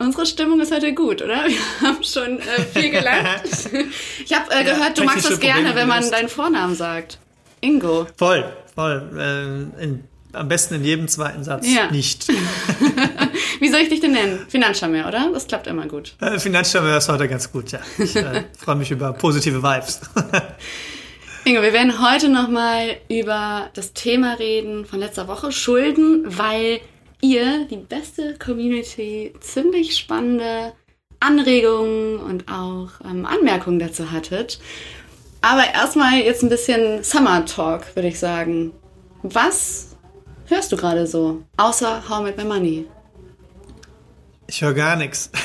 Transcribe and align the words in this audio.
Unsere 0.00 0.26
Stimmung 0.26 0.60
ist 0.60 0.72
heute 0.72 0.94
gut, 0.94 1.22
oder? 1.22 1.46
Wir 1.48 1.58
haben 1.88 2.04
schon 2.04 2.38
äh, 2.38 2.62
viel 2.72 2.90
gelernt. 2.90 3.42
ich 4.24 4.32
habe 4.32 4.50
äh, 4.52 4.64
gehört, 4.64 4.96
ja, 4.98 5.02
du 5.02 5.04
magst 5.04 5.28
es 5.28 5.40
gerne, 5.40 5.74
wenn 5.74 5.88
man 5.88 6.08
deinen 6.10 6.28
Vornamen 6.28 6.76
sagt. 6.76 7.18
Ingo. 7.60 8.06
Voll, 8.16 8.44
voll. 8.74 9.10
Äh, 9.18 9.82
in, 9.82 10.04
am 10.32 10.46
besten 10.46 10.74
in 10.74 10.84
jedem 10.84 11.08
zweiten 11.08 11.42
Satz 11.42 11.66
ja. 11.66 11.90
nicht. 11.90 12.28
Wie 13.60 13.68
soll 13.68 13.80
ich 13.80 13.88
dich 13.88 14.00
denn 14.00 14.12
nennen? 14.12 14.46
Finanzchammer, 14.48 15.08
oder? 15.08 15.30
Das 15.32 15.48
klappt 15.48 15.66
immer 15.66 15.86
gut. 15.86 16.14
Äh, 16.20 16.38
Finanzchammer 16.38 16.96
ist 16.96 17.08
heute 17.08 17.26
ganz 17.26 17.50
gut, 17.50 17.72
ja. 17.72 17.80
Ich 17.98 18.14
äh, 18.14 18.44
freue 18.56 18.76
mich 18.76 18.92
über 18.92 19.12
positive 19.14 19.62
Vibes. 19.62 20.02
Ingo, 21.44 21.62
wir 21.62 21.72
werden 21.72 22.00
heute 22.00 22.28
nochmal 22.28 22.98
über 23.08 23.70
das 23.74 23.94
Thema 23.94 24.34
reden 24.34 24.84
von 24.84 25.00
letzter 25.00 25.26
Woche, 25.26 25.50
Schulden, 25.50 26.24
weil 26.26 26.80
ihr, 27.20 27.66
die 27.66 27.76
beste 27.76 28.36
Community, 28.38 29.32
ziemlich 29.40 29.96
spannende 29.96 30.72
Anregungen 31.20 32.18
und 32.18 32.48
auch 32.48 32.90
ähm, 33.04 33.26
Anmerkungen 33.26 33.78
dazu 33.78 34.10
hattet. 34.12 34.58
Aber 35.40 35.62
erstmal 35.72 36.20
jetzt 36.20 36.42
ein 36.42 36.48
bisschen 36.48 37.02
Summer 37.04 37.44
Talk, 37.44 37.94
würde 37.94 38.08
ich 38.08 38.18
sagen. 38.18 38.72
Was 39.22 39.96
hörst 40.46 40.72
du 40.72 40.76
gerade 40.76 41.06
so? 41.06 41.42
Außer 41.56 42.08
How 42.08 42.20
I 42.20 42.24
Met 42.24 42.36
My 42.36 42.44
Money. 42.44 42.86
Ich 44.46 44.62
höre 44.62 44.74
gar 44.74 44.96
nichts. 44.96 45.30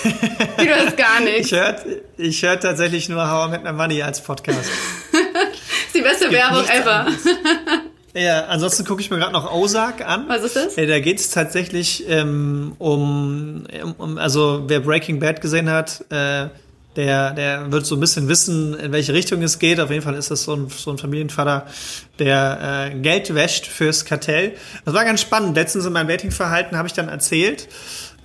Du 0.57 0.65
hörst 0.65 0.95
gar 0.95 1.19
nichts. 1.19 1.47
Ich 1.47 1.51
höre 1.51 1.75
ich 2.17 2.41
hör 2.43 2.59
tatsächlich 2.59 3.09
nur 3.09 3.29
How 3.29 3.47
I 3.47 3.51
Met 3.51 3.63
My 3.63 3.73
Money 3.73 4.01
als 4.01 4.21
Podcast. 4.21 4.69
das 5.11 5.51
ist 5.87 5.95
die 5.95 6.01
beste 6.01 6.31
Werbung 6.31 6.65
ever. 6.69 7.07
Ja, 8.13 8.45
ansonsten 8.45 8.85
gucke 8.85 9.01
ich 9.01 9.09
mir 9.09 9.17
gerade 9.17 9.33
noch 9.33 9.51
Ozark 9.51 10.07
an. 10.07 10.25
Was 10.27 10.43
ist 10.43 10.55
das? 10.55 10.75
Ja, 10.75 10.85
da 10.85 10.99
geht 10.99 11.19
es 11.19 11.31
tatsächlich 11.31 12.07
ähm, 12.07 12.73
um, 12.77 13.65
um, 13.97 14.17
also 14.17 14.63
wer 14.67 14.81
Breaking 14.81 15.19
Bad 15.19 15.41
gesehen 15.41 15.69
hat, 15.69 16.05
äh, 16.11 16.49
der, 16.95 17.31
der 17.31 17.71
wird 17.71 17.87
so 17.87 17.95
ein 17.95 17.99
bisschen 17.99 18.27
wissen, 18.27 18.75
in 18.75 18.91
welche 18.91 19.13
Richtung 19.13 19.41
es 19.41 19.57
geht. 19.57 19.79
Auf 19.79 19.89
jeden 19.89 20.03
Fall 20.03 20.13
ist 20.13 20.29
das 20.29 20.43
so 20.43 20.55
ein, 20.55 20.67
so 20.69 20.91
ein 20.91 20.99
Familienvater, 20.99 21.65
der 22.19 22.91
äh, 22.93 22.99
Geld 22.99 23.33
wäscht 23.33 23.65
fürs 23.65 24.05
Kartell. 24.05 24.53
Das 24.85 24.93
war 24.93 25.03
ganz 25.03 25.21
spannend. 25.21 25.55
Letztens 25.55 25.85
in 25.85 25.93
meinem 25.93 26.07
Datingverhalten 26.07 26.77
habe 26.77 26.87
ich 26.87 26.93
dann 26.93 27.09
erzählt, 27.09 27.67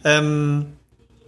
ähm, 0.05 0.67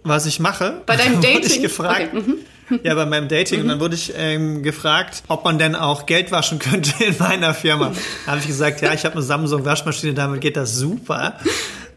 was 0.03 0.27
ich 0.27 0.39
mache. 0.39 0.81
Bei 0.85 0.97
deinem 0.97 1.15
Dating? 1.21 1.45
ich 1.45 1.61
gefragt. 1.63 2.09
Okay. 2.13 2.21
Mhm. 2.21 2.37
Ja, 2.83 2.95
bei 2.95 3.05
meinem 3.05 3.27
Dating. 3.27 3.61
Und 3.61 3.67
dann 3.67 3.79
wurde 3.79 3.95
ich 3.95 4.13
ähm, 4.15 4.63
gefragt, 4.63 5.23
ob 5.27 5.43
man 5.43 5.59
denn 5.59 5.75
auch 5.75 6.05
Geld 6.05 6.31
waschen 6.31 6.59
könnte 6.59 7.03
in 7.03 7.15
meiner 7.19 7.53
Firma. 7.53 7.91
Da 8.25 8.31
habe 8.31 8.41
ich 8.41 8.47
gesagt, 8.47 8.81
ja, 8.81 8.93
ich 8.93 9.05
habe 9.05 9.15
eine 9.15 9.23
Samsung-Waschmaschine, 9.23 10.13
damit 10.13 10.41
geht 10.41 10.57
das 10.57 10.75
super. 10.75 11.35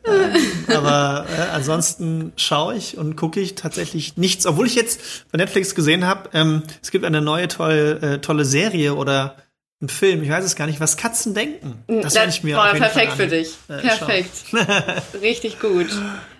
ähm, 0.07 0.75
aber 0.75 1.27
äh, 1.31 1.55
ansonsten 1.55 2.33
schaue 2.37 2.75
ich 2.77 2.99
und 2.99 3.17
gucke 3.17 3.41
ich 3.41 3.55
tatsächlich 3.55 4.17
nichts. 4.17 4.47
Obwohl 4.47 4.67
ich 4.67 4.75
jetzt 4.75 5.31
bei 5.31 5.39
Netflix 5.39 5.75
gesehen 5.75 6.07
habe, 6.07 6.31
ähm, 6.35 6.63
es 6.83 6.91
gibt 6.91 7.05
eine 7.05 7.21
neue 7.21 7.49
tolle, 7.49 8.01
äh, 8.01 8.19
tolle 8.19 8.45
Serie 8.45 8.95
oder 8.95 9.37
ein 9.81 9.89
Film, 9.89 10.23
ich 10.23 10.31
weiß 10.31 10.45
es 10.45 10.57
gar 10.57 10.67
nicht, 10.67 10.81
was 10.81 10.97
Katzen 10.97 11.35
denken. 11.35 11.83
Das 11.87 12.15
werde 12.15 12.31
ich 12.31 12.43
mir 12.43 12.57
boah, 12.57 12.73
perfekt 12.75 13.13
für 13.15 13.27
dich. 13.27 13.55
Äh, 13.69 13.79
perfekt. 13.79 14.45
Richtig 15.21 15.61
gut. 15.61 15.89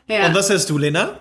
Ja. 0.09 0.27
Und 0.27 0.35
was 0.35 0.51
hörst 0.51 0.71
du, 0.71 0.79
Lena? 0.79 1.19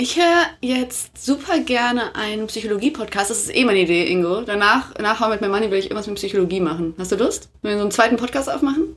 Ich 0.00 0.16
höre 0.16 0.46
jetzt 0.60 1.26
super 1.26 1.58
gerne 1.58 2.14
einen 2.14 2.46
Psychologie-Podcast. 2.46 3.30
Das 3.30 3.38
ist 3.38 3.52
eh 3.52 3.64
meine 3.64 3.80
Idee, 3.80 4.06
Ingo. 4.06 4.42
Danach, 4.42 4.96
nach 5.00 5.18
How 5.18 5.28
mit 5.28 5.40
My 5.40 5.48
Money 5.48 5.72
will 5.72 5.78
ich 5.80 5.86
irgendwas 5.86 6.06
mit 6.06 6.14
Psychologie 6.14 6.60
machen. 6.60 6.94
Hast 6.96 7.10
du 7.10 7.16
Lust? 7.16 7.48
Wenn 7.62 7.72
wir 7.72 7.78
so 7.78 7.82
einen 7.82 7.90
zweiten 7.90 8.16
Podcast 8.16 8.48
aufmachen? 8.48 8.94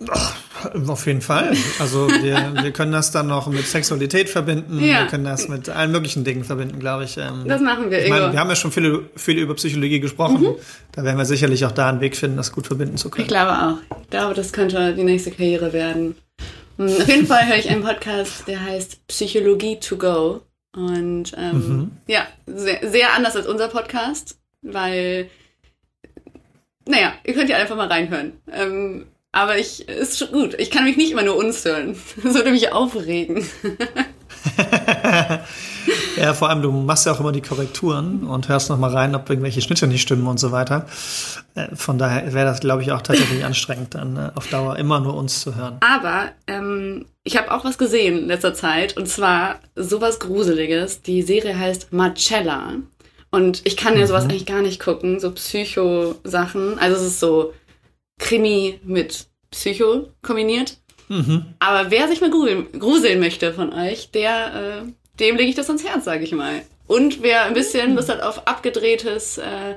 Oh, 0.00 0.90
auf 0.90 1.06
jeden 1.06 1.20
Fall. 1.20 1.54
Also 1.78 2.08
wir, 2.08 2.54
wir 2.62 2.70
können 2.70 2.92
das 2.92 3.10
dann 3.10 3.26
noch 3.26 3.46
mit 3.48 3.66
Sexualität 3.66 4.30
verbinden. 4.30 4.82
Ja. 4.82 5.00
Wir 5.00 5.06
können 5.08 5.24
das 5.24 5.48
mit 5.48 5.68
allen 5.68 5.92
möglichen 5.92 6.24
Dingen 6.24 6.44
verbinden, 6.44 6.80
glaube 6.80 7.04
ich. 7.04 7.18
Ähm, 7.18 7.44
das 7.46 7.60
machen 7.60 7.90
wir, 7.90 7.98
ich 7.98 8.06
Ingo. 8.06 8.18
Meine, 8.18 8.32
wir 8.32 8.40
haben 8.40 8.48
ja 8.48 8.56
schon 8.56 8.72
viel, 8.72 9.10
viel 9.16 9.36
über 9.36 9.52
Psychologie 9.52 10.00
gesprochen. 10.00 10.40
Mhm. 10.40 10.54
Da 10.92 11.04
werden 11.04 11.18
wir 11.18 11.26
sicherlich 11.26 11.66
auch 11.66 11.72
da 11.72 11.90
einen 11.90 12.00
Weg 12.00 12.16
finden, 12.16 12.38
das 12.38 12.52
gut 12.52 12.66
verbinden 12.66 12.96
zu 12.96 13.10
können. 13.10 13.24
Ich 13.24 13.28
glaube 13.28 13.52
auch. 13.52 13.98
Ich 14.00 14.08
glaube, 14.08 14.32
das 14.32 14.54
könnte 14.54 14.94
die 14.94 15.04
nächste 15.04 15.30
Karriere 15.30 15.74
werden. 15.74 16.16
Auf 16.78 17.08
jeden 17.08 17.26
Fall 17.26 17.46
höre 17.46 17.56
ich 17.56 17.70
einen 17.70 17.82
Podcast, 17.82 18.46
der 18.48 18.62
heißt 18.62 19.06
Psychologie 19.06 19.80
to 19.80 19.96
go. 19.96 20.42
Und 20.74 21.32
ähm, 21.36 21.68
mhm. 21.68 21.90
ja, 22.06 22.26
sehr, 22.46 22.90
sehr 22.90 23.14
anders 23.14 23.34
als 23.34 23.46
unser 23.46 23.68
Podcast, 23.68 24.38
weil, 24.60 25.30
naja, 26.86 27.14
ihr 27.24 27.32
könnt 27.32 27.48
ja 27.48 27.56
einfach 27.56 27.76
mal 27.76 27.88
reinhören. 27.88 28.34
Ähm, 28.52 29.06
aber 29.32 29.58
ich, 29.58 29.88
ist 29.88 30.18
schon 30.18 30.32
gut. 30.32 30.54
Ich 30.58 30.70
kann 30.70 30.84
mich 30.84 30.96
nicht 30.96 31.12
immer 31.12 31.22
nur 31.22 31.36
uns 31.36 31.64
hören. 31.64 31.96
Das 32.22 32.34
würde 32.34 32.50
mich 32.50 32.72
aufregen. 32.72 33.46
ja, 36.16 36.34
vor 36.34 36.48
allem, 36.50 36.62
du 36.62 36.70
machst 36.70 37.06
ja 37.06 37.12
auch 37.12 37.20
immer 37.20 37.32
die 37.32 37.42
Korrekturen 37.42 38.24
und 38.24 38.48
hörst 38.48 38.70
noch 38.70 38.78
mal 38.78 38.90
rein, 38.90 39.14
ob 39.14 39.28
irgendwelche 39.28 39.60
Schnitte 39.60 39.86
nicht 39.86 40.02
stimmen 40.02 40.26
und 40.26 40.38
so 40.38 40.52
weiter. 40.52 40.86
Äh, 41.54 41.74
von 41.74 41.98
daher 41.98 42.32
wäre 42.32 42.46
das, 42.46 42.60
glaube 42.60 42.82
ich, 42.82 42.92
auch 42.92 43.02
tatsächlich 43.02 43.44
anstrengend, 43.44 43.94
dann 43.94 44.16
äh, 44.16 44.30
auf 44.34 44.48
Dauer 44.48 44.76
immer 44.76 45.00
nur 45.00 45.14
uns 45.14 45.40
zu 45.40 45.54
hören. 45.54 45.78
Aber 45.80 46.30
ähm, 46.46 47.06
ich 47.22 47.36
habe 47.36 47.52
auch 47.52 47.64
was 47.64 47.78
gesehen 47.78 48.18
in 48.18 48.26
letzter 48.26 48.54
Zeit 48.54 48.96
und 48.96 49.08
zwar 49.08 49.60
sowas 49.74 50.20
Gruseliges. 50.20 51.02
Die 51.02 51.22
Serie 51.22 51.58
heißt 51.58 51.92
Marcella. 51.92 52.74
Und 53.30 53.62
ich 53.64 53.76
kann 53.76 53.98
ja 53.98 54.06
sowas 54.06 54.24
mhm. 54.24 54.30
eigentlich 54.30 54.46
gar 54.46 54.62
nicht 54.62 54.80
gucken, 54.80 55.20
so 55.20 55.30
Psycho-Sachen. 55.30 56.78
Also 56.78 56.96
es 56.96 57.02
ist 57.02 57.20
so 57.20 57.52
Krimi 58.18 58.80
mit 58.84 59.26
Psycho 59.50 60.08
kombiniert. 60.22 60.78
Mhm. 61.08 61.44
Aber 61.58 61.90
wer 61.90 62.08
sich 62.08 62.20
mal 62.20 62.30
gruseln, 62.30 62.66
gruseln 62.78 63.20
möchte 63.20 63.52
von 63.52 63.72
euch, 63.72 64.10
der, 64.10 64.54
äh, 64.54 64.92
dem 65.20 65.36
lege 65.36 65.50
ich 65.50 65.54
das 65.54 65.68
ans 65.68 65.84
Herz, 65.84 66.04
sage 66.04 66.24
ich 66.24 66.32
mal. 66.32 66.62
Und 66.86 67.22
wer 67.22 67.44
ein 67.44 67.54
bisschen 67.54 67.94
Lust 67.94 68.08
hat 68.08 68.22
auf 68.22 68.46
abgedrehtes 68.46 69.38
äh, 69.38 69.74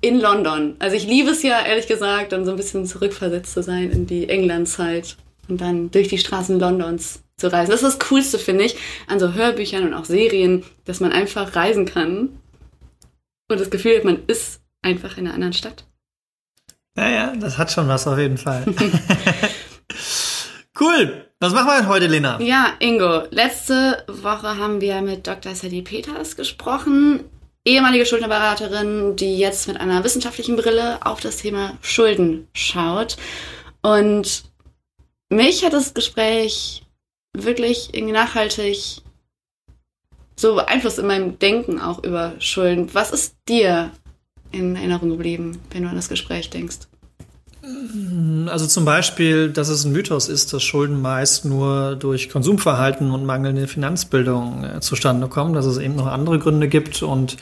in 0.00 0.20
London. 0.20 0.76
Also 0.78 0.96
ich 0.96 1.06
liebe 1.06 1.30
es 1.30 1.42
ja, 1.42 1.64
ehrlich 1.64 1.86
gesagt, 1.86 2.32
dann 2.32 2.44
so 2.44 2.50
ein 2.50 2.56
bisschen 2.56 2.86
zurückversetzt 2.86 3.52
zu 3.52 3.62
sein 3.62 3.90
in 3.90 4.06
die 4.06 4.28
Englandzeit 4.28 5.16
und 5.48 5.60
dann 5.60 5.90
durch 5.90 6.08
die 6.08 6.18
Straßen 6.18 6.58
Londons 6.60 7.22
zu 7.36 7.50
reisen. 7.52 7.70
Das 7.70 7.82
ist 7.82 7.98
das 7.98 8.08
Coolste, 8.08 8.38
finde 8.38 8.64
ich, 8.64 8.76
an 9.06 9.18
so 9.18 9.32
Hörbüchern 9.32 9.84
und 9.84 9.94
auch 9.94 10.04
Serien, 10.04 10.62
dass 10.84 11.00
man 11.00 11.12
einfach 11.12 11.56
reisen 11.56 11.86
kann 11.86 12.38
und 13.48 13.60
das 13.60 13.70
Gefühl 13.70 13.96
hat, 13.96 14.04
man 14.04 14.24
ist 14.26 14.60
einfach 14.82 15.16
in 15.16 15.26
einer 15.26 15.34
anderen 15.34 15.52
Stadt. 15.52 15.84
Naja, 16.96 17.34
das 17.36 17.58
hat 17.58 17.72
schon 17.72 17.88
was 17.88 18.06
auf 18.06 18.18
jeden 18.18 18.38
Fall. 18.38 18.64
Cool. 20.78 21.30
Was 21.38 21.52
machen 21.52 21.68
wir 21.68 21.76
denn 21.76 21.88
heute, 21.88 22.06
Lena? 22.06 22.40
Ja, 22.40 22.74
Ingo. 22.80 23.24
Letzte 23.30 24.04
Woche 24.08 24.58
haben 24.58 24.80
wir 24.80 25.02
mit 25.02 25.26
Dr. 25.26 25.54
Sadie 25.54 25.82
Peters 25.82 26.36
gesprochen, 26.36 27.24
ehemalige 27.64 28.06
Schuldnerberaterin, 28.06 29.14
die 29.14 29.38
jetzt 29.38 29.68
mit 29.68 29.78
einer 29.78 30.02
wissenschaftlichen 30.02 30.56
Brille 30.56 31.04
auf 31.06 31.20
das 31.20 31.36
Thema 31.36 31.78
Schulden 31.80 32.48
schaut. 32.54 33.16
Und 33.82 34.44
mich 35.28 35.64
hat 35.64 35.74
das 35.74 35.94
Gespräch 35.94 36.82
wirklich 37.36 37.90
irgendwie 37.92 38.14
nachhaltig 38.14 39.02
so 40.36 40.56
beeinflusst 40.56 40.98
in 40.98 41.06
meinem 41.06 41.38
Denken 41.38 41.80
auch 41.80 42.02
über 42.02 42.34
Schulden. 42.40 42.92
Was 42.94 43.12
ist 43.12 43.36
dir 43.48 43.90
in 44.50 44.74
Erinnerung 44.74 45.10
geblieben, 45.10 45.60
wenn 45.70 45.84
du 45.84 45.88
an 45.88 45.96
das 45.96 46.08
Gespräch 46.08 46.50
denkst? 46.50 46.78
Also 48.48 48.66
zum 48.66 48.84
Beispiel, 48.84 49.50
dass 49.50 49.68
es 49.68 49.84
ein 49.84 49.92
Mythos 49.92 50.28
ist, 50.28 50.52
dass 50.52 50.62
Schulden 50.62 51.00
meist 51.00 51.44
nur 51.44 51.96
durch 51.96 52.28
Konsumverhalten 52.28 53.10
und 53.10 53.24
mangelnde 53.24 53.66
Finanzbildung 53.66 54.64
äh, 54.64 54.80
zustande 54.80 55.28
kommen, 55.28 55.54
dass 55.54 55.66
es 55.66 55.78
eben 55.78 55.96
noch 55.96 56.06
andere 56.06 56.38
Gründe 56.38 56.68
gibt 56.68 57.02
und 57.02 57.36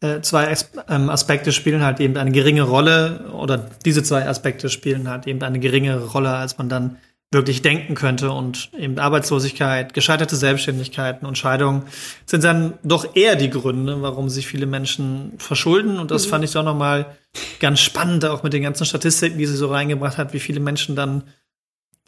äh, 0.00 0.20
zwei 0.20 0.50
As 0.50 0.70
ähm, 0.88 1.10
Aspekte 1.10 1.52
spielen 1.52 1.82
halt 1.82 2.00
eben 2.00 2.16
eine 2.16 2.30
geringe 2.30 2.62
Rolle 2.62 3.26
oder 3.32 3.66
diese 3.84 4.02
zwei 4.02 4.28
Aspekte 4.28 4.68
spielen 4.68 5.08
halt 5.08 5.26
eben 5.26 5.42
eine 5.42 5.58
geringere 5.58 6.06
Rolle, 6.06 6.30
als 6.30 6.58
man 6.58 6.68
dann 6.68 6.96
wirklich 7.32 7.62
denken 7.62 7.94
könnte. 7.94 8.30
Und 8.30 8.70
eben 8.78 8.98
Arbeitslosigkeit, 8.98 9.94
gescheiterte 9.94 10.36
Selbstständigkeiten 10.36 11.26
und 11.26 11.36
Scheidungen 11.36 11.82
sind 12.24 12.44
dann 12.44 12.74
doch 12.82 13.16
eher 13.16 13.36
die 13.36 13.50
Gründe, 13.50 14.00
warum 14.02 14.28
sich 14.28 14.46
viele 14.46 14.66
Menschen 14.66 15.32
verschulden. 15.38 15.98
Und 15.98 16.10
das 16.10 16.26
mhm. 16.26 16.30
fand 16.30 16.44
ich 16.44 16.52
doch 16.52 16.62
nochmal 16.62 17.16
ganz 17.60 17.80
spannend, 17.80 18.24
auch 18.24 18.42
mit 18.42 18.52
den 18.52 18.62
ganzen 18.62 18.86
Statistiken, 18.86 19.38
die 19.38 19.46
sie 19.46 19.56
so 19.56 19.68
reingebracht 19.68 20.18
hat, 20.18 20.32
wie 20.32 20.40
viele 20.40 20.60
Menschen 20.60 20.96
dann 20.96 21.24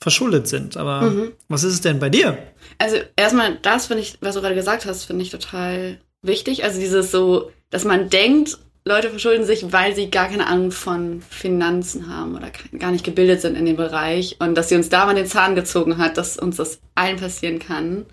verschuldet 0.00 0.47
sind. 0.47 0.76
Aber 0.76 1.03
mhm. 1.03 1.32
was 1.49 1.64
ist 1.64 1.75
es 1.75 1.81
denn 1.81 1.99
bei 1.99 2.09
dir? 2.09 2.38
Also 2.79 2.97
erstmal 3.17 3.56
das, 3.56 3.87
finde 3.87 4.03
ich, 4.03 4.19
was 4.21 4.35
du 4.35 4.41
gerade 4.41 4.55
gesagt 4.55 4.87
hast, 4.87 5.05
finde 5.05 5.23
ich 5.23 5.31
total 5.31 6.00
wichtig. 6.23 6.64
Also 6.64 6.79
dieses 6.79 7.11
so, 7.11 7.50
dass 7.71 7.85
man 7.85 8.09
denkt, 8.09 8.59
Leute 8.88 9.11
verschulden 9.11 9.44
sich, 9.44 9.70
weil 9.73 9.94
sie 9.94 10.11
gar 10.11 10.29
keine 10.29 10.46
Ahnung 10.46 10.73
von 10.73 11.23
Finanzen 11.29 12.12
haben 12.12 12.35
oder 12.35 12.50
gar 12.79 12.90
nicht 12.90 13.05
gebildet 13.05 13.43
sind 13.43 13.55
in 13.55 13.67
dem 13.67 13.76
Bereich. 13.76 14.37
Und 14.40 14.55
dass 14.55 14.70
sie 14.70 14.76
uns 14.76 14.88
da 14.88 15.05
mal 15.05 15.14
den 15.14 15.26
Zahn 15.26 15.55
gezogen 15.55 15.99
hat, 15.99 16.17
dass 16.17 16.38
uns 16.38 16.56
das 16.56 16.81
allen 16.94 17.19
passieren 17.19 17.58
kann, 17.58 18.06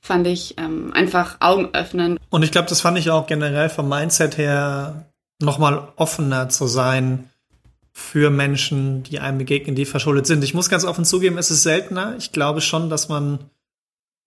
fand 0.00 0.26
ich 0.26 0.54
ähm, 0.58 0.92
einfach 0.94 1.36
Augen 1.40 1.68
öffnen. 1.74 2.18
Und 2.30 2.42
ich 2.42 2.50
glaube, 2.50 2.68
das 2.68 2.80
fand 2.80 2.98
ich 2.98 3.10
auch 3.10 3.26
generell 3.26 3.68
vom 3.68 3.88
Mindset 3.88 4.38
her 4.38 5.06
nochmal 5.40 5.88
offener 5.96 6.48
zu 6.48 6.66
sein 6.66 7.28
für 7.92 8.30
Menschen, 8.30 9.02
die 9.02 9.20
einem 9.20 9.38
begegnen, 9.38 9.76
die 9.76 9.84
verschuldet 9.84 10.26
sind. 10.26 10.44
Ich 10.44 10.54
muss 10.54 10.70
ganz 10.70 10.84
offen 10.84 11.04
zugeben, 11.04 11.38
es 11.38 11.50
ist 11.50 11.62
seltener. 11.62 12.14
Ich 12.18 12.32
glaube 12.32 12.60
schon, 12.62 12.88
dass 12.88 13.08
man 13.08 13.50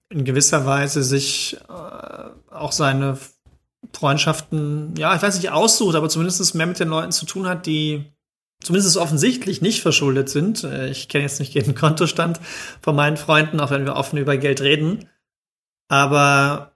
in 0.10 0.24
gewisser 0.24 0.66
Weise 0.66 1.04
sich 1.04 1.58
äh, 1.68 2.54
auch 2.54 2.72
seine 2.72 3.18
Freundschaften, 3.94 4.94
ja, 4.98 5.16
ich 5.16 5.22
weiß 5.22 5.38
nicht, 5.38 5.52
aussucht, 5.52 5.96
aber 5.96 6.10
zumindest 6.10 6.56
mehr 6.56 6.68
mit 6.68 6.80
den 6.80 6.90
Leuten 6.90 7.12
zu 7.12 7.26
tun 7.26 7.48
hat, 7.48 7.66
die 7.66 8.06
zumindest 8.62 8.98
offensichtlich 8.98 9.62
nicht 9.62 9.82
verschuldet 9.82 10.30
sind. 10.30 10.64
Äh, 10.64 10.90
ich 10.90 11.08
kenne 11.08 11.24
jetzt 11.24 11.40
nicht 11.40 11.54
jeden 11.54 11.76
Kontostand 11.76 12.40
von 12.82 12.96
meinen 12.96 13.18
Freunden, 13.18 13.60
auch 13.60 13.72
wenn 13.72 13.86
wir 13.86 13.96
offen 13.96 14.18
über 14.18 14.38
Geld 14.38 14.62
reden. 14.62 15.10
Aber 15.88 16.74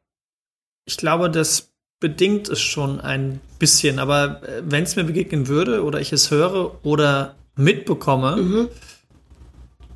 ich 0.86 0.98
glaube, 0.98 1.30
das 1.30 1.74
bedingt 2.00 2.50
es 2.50 2.60
schon 2.60 3.00
ein 3.00 3.40
bisschen. 3.60 4.00
Aber 4.00 4.42
äh, 4.44 4.64
wenn 4.66 4.84
es 4.84 4.96
mir 4.96 5.04
begegnen 5.04 5.48
würde 5.48 5.84
oder 5.84 6.02
ich 6.02 6.12
es 6.12 6.32
höre 6.32 6.84
oder 6.86 7.36
mitbekomme, 7.56 8.38
mhm. 8.38 8.70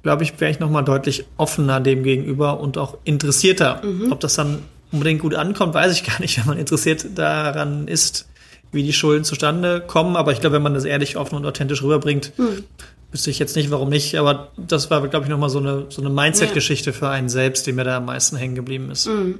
glaube 0.04 0.24
ich, 0.24 0.40
wäre 0.40 0.52
ich 0.52 0.60
noch 0.60 0.70
mal 0.70 0.84
deutlich 0.84 1.26
offener 1.38 1.80
dem 1.80 2.04
gegenüber 2.04 2.60
und 2.60 2.78
auch 2.78 2.98
interessierter. 3.04 3.84
Mhm. 3.84 4.12
Ob 4.12 4.20
das 4.20 4.36
dann 4.36 4.64
unbedingt 4.92 5.22
gut 5.22 5.36
ankommt, 5.36 5.74
weiß 5.74 5.94
ich 5.94 6.04
gar 6.06 6.20
nicht, 6.20 6.38
wenn 6.38 6.46
man 6.46 6.58
interessiert 6.58 7.06
daran 7.16 7.88
ist, 7.88 8.28
wie 8.72 8.84
die 8.84 8.94
Schulden 8.94 9.24
zustande 9.24 9.82
kommen. 9.82 10.16
Aber 10.16 10.32
ich 10.32 10.40
glaube, 10.40 10.56
wenn 10.56 10.62
man 10.62 10.74
das 10.74 10.86
ehrlich, 10.86 11.18
offen 11.18 11.36
und 11.36 11.46
authentisch 11.46 11.84
rüberbringt, 11.84 12.34
hm. 12.38 12.64
wüsste 13.12 13.30
ich 13.30 13.40
jetzt 13.40 13.56
nicht, 13.56 13.72
warum 13.72 13.90
nicht. 13.90 14.16
Aber 14.16 14.52
das 14.58 14.90
war, 14.90 15.08
glaube 15.08 15.26
ich, 15.26 15.30
nochmal 15.30 15.50
so 15.50 15.60
eine, 15.60 15.86
so 15.90 16.02
eine 16.02 16.10
Mindset-Geschichte 16.10 16.92
ja. 16.92 16.96
für 16.96 17.10
einen 17.10 17.30
selbst, 17.30 17.68
die 17.68 17.72
mir 17.72 17.84
da 17.84 17.98
am 17.98 18.06
meisten 18.06 18.38
hängen 18.38 18.56
geblieben 18.56 18.92
ist. 18.92 19.08
Hm. 19.08 19.40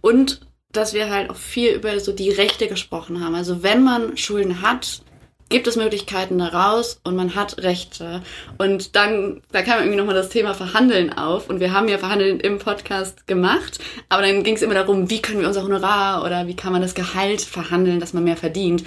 Und 0.00 0.40
dass 0.72 0.92
wir 0.92 1.10
halt 1.10 1.30
auch 1.30 1.36
viel 1.36 1.70
über 1.70 1.98
so 2.00 2.12
die 2.12 2.30
Rechte 2.30 2.68
gesprochen 2.68 3.24
haben. 3.24 3.34
Also 3.34 3.62
wenn 3.62 3.82
man 3.82 4.16
Schulden 4.16 4.60
hat, 4.62 5.02
gibt 5.48 5.66
es 5.66 5.76
Möglichkeiten 5.76 6.38
daraus 6.38 7.00
und 7.04 7.14
man 7.14 7.34
hat 7.34 7.62
Rechte. 7.62 8.22
Und 8.58 8.96
dann, 8.96 9.42
da 9.52 9.62
kam 9.62 9.78
irgendwie 9.78 9.96
nochmal 9.96 10.14
das 10.14 10.28
Thema 10.28 10.54
Verhandeln 10.54 11.12
auf. 11.12 11.48
Und 11.48 11.60
wir 11.60 11.72
haben 11.72 11.88
ja 11.88 11.98
Verhandeln 11.98 12.40
im 12.40 12.58
Podcast 12.58 13.26
gemacht. 13.26 13.78
Aber 14.08 14.22
dann 14.22 14.42
ging 14.42 14.56
es 14.56 14.62
immer 14.62 14.74
darum, 14.74 15.08
wie 15.08 15.22
können 15.22 15.40
wir 15.40 15.48
unser 15.48 15.62
Honorar 15.62 16.24
oder 16.24 16.46
wie 16.46 16.56
kann 16.56 16.72
man 16.72 16.82
das 16.82 16.94
Gehalt 16.94 17.42
verhandeln, 17.42 18.00
dass 18.00 18.12
man 18.12 18.24
mehr 18.24 18.36
verdient. 18.36 18.84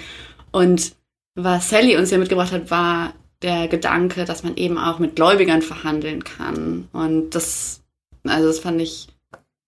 Und 0.50 0.92
was 1.34 1.70
Sally 1.70 1.96
uns 1.96 2.10
ja 2.10 2.18
mitgebracht 2.18 2.52
hat, 2.52 2.70
war 2.70 3.14
der 3.42 3.68
Gedanke, 3.68 4.26
dass 4.26 4.42
man 4.42 4.56
eben 4.56 4.76
auch 4.76 4.98
mit 4.98 5.16
Gläubigern 5.16 5.62
verhandeln 5.62 6.24
kann. 6.24 6.88
Und 6.92 7.30
das, 7.30 7.82
also 8.24 8.48
das 8.48 8.58
fand 8.58 8.82
ich 8.82 9.08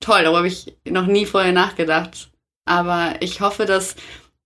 toll. 0.01 0.23
Darüber 0.23 0.39
habe 0.39 0.49
ich 0.49 0.75
noch 0.85 1.07
nie 1.07 1.25
vorher 1.25 1.53
nachgedacht. 1.53 2.29
Aber 2.65 3.15
ich 3.21 3.41
hoffe, 3.41 3.65
dass 3.65 3.97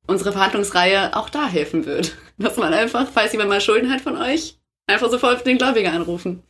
unsere 0.07 0.33
Verhandlungsreihe 0.33 1.17
auch 1.17 1.29
da 1.29 1.49
helfen 1.49 1.87
wird. 1.87 2.17
Dass 2.39 2.57
man 2.57 2.75
einfach, 2.75 3.07
falls 3.13 3.33
jemand 3.33 3.51
mal 3.51 3.61
Schulden 3.61 3.91
hat 3.91 4.01
von 4.01 4.17
euch, 4.17 4.59
einfach 4.87 5.11
sofort 5.11 5.47
den 5.47 5.59
Gläubiger 5.59 5.93
anrufen. 5.93 6.43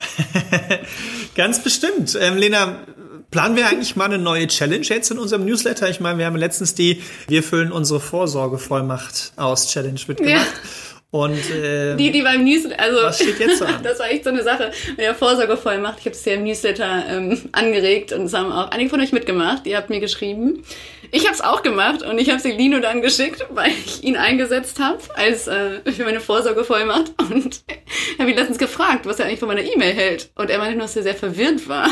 Ganz 1.34 1.62
bestimmt. 1.62 2.16
Ähm, 2.20 2.36
Lena, 2.36 2.86
planen 3.30 3.56
wir 3.56 3.66
eigentlich 3.66 3.96
mal 3.96 4.06
eine 4.06 4.18
neue 4.18 4.46
Challenge 4.46 4.86
jetzt 4.86 5.10
in 5.10 5.18
unserem 5.18 5.44
Newsletter? 5.44 5.88
Ich 5.88 6.00
meine, 6.00 6.18
wir 6.18 6.26
haben 6.26 6.36
letztens 6.36 6.74
die 6.74 7.02
Wir 7.26 7.42
füllen 7.42 7.72
unsere 7.72 8.00
Vorsorgevollmacht 8.00 9.32
aus 9.36 9.70
Challenge 9.70 10.00
mitgemacht. 10.06 10.46
Ja. 10.46 10.87
Und 11.10 11.50
äh, 11.50 11.96
die, 11.96 12.10
die 12.12 12.20
beim 12.20 12.44
Newsletter, 12.44 12.82
also 12.82 13.02
was 13.02 13.16
steht 13.16 13.40
jetzt 13.40 13.58
so 13.58 13.64
an? 13.64 13.76
das 13.82 13.98
war 13.98 14.10
echt 14.10 14.24
so 14.24 14.30
eine 14.30 14.42
Sache 14.42 14.72
mit 14.90 14.98
der 14.98 15.14
Vorsorgevollmacht. 15.14 16.00
Ich 16.00 16.04
habe 16.04 16.14
es 16.14 16.24
ja 16.26 16.34
im 16.34 16.44
Newsletter 16.44 17.04
ähm, 17.08 17.48
angeregt 17.52 18.12
und 18.12 18.24
es 18.24 18.34
haben 18.34 18.52
auch 18.52 18.70
einige 18.70 18.90
von 18.90 19.00
euch 19.00 19.12
mitgemacht. 19.12 19.66
Ihr 19.66 19.78
habt 19.78 19.88
mir 19.88 20.00
geschrieben. 20.00 20.62
Ich 21.10 21.24
habe 21.24 21.34
es 21.34 21.40
auch 21.40 21.62
gemacht 21.62 22.02
und 22.02 22.18
ich 22.18 22.28
habe 22.28 22.40
sie 22.40 22.50
Lino 22.50 22.80
dann 22.80 23.00
geschickt, 23.00 23.46
weil 23.48 23.70
ich 23.70 24.04
ihn 24.04 24.18
eingesetzt 24.18 24.80
habe 24.80 24.98
als 25.14 25.46
äh, 25.46 25.80
für 25.90 26.04
meine 26.04 26.20
Vorsorgevollmacht 26.20 27.12
und 27.18 27.62
habe 28.18 28.30
ihn 28.30 28.36
letztens 28.36 28.58
gefragt, 28.58 29.06
was 29.06 29.18
er 29.18 29.24
eigentlich 29.24 29.38
von 29.38 29.48
meiner 29.48 29.64
E-Mail 29.64 29.94
hält. 29.94 30.28
Und 30.34 30.50
er 30.50 30.58
meinte 30.58 30.76
nur, 30.76 30.84
dass 30.84 30.96
er 30.96 31.04
sehr 31.04 31.14
verwirrt 31.14 31.66
war, 31.68 31.88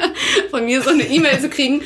von 0.50 0.66
mir 0.66 0.82
so 0.82 0.90
eine 0.90 1.04
E-Mail 1.04 1.40
zu 1.40 1.48
kriegen. 1.48 1.80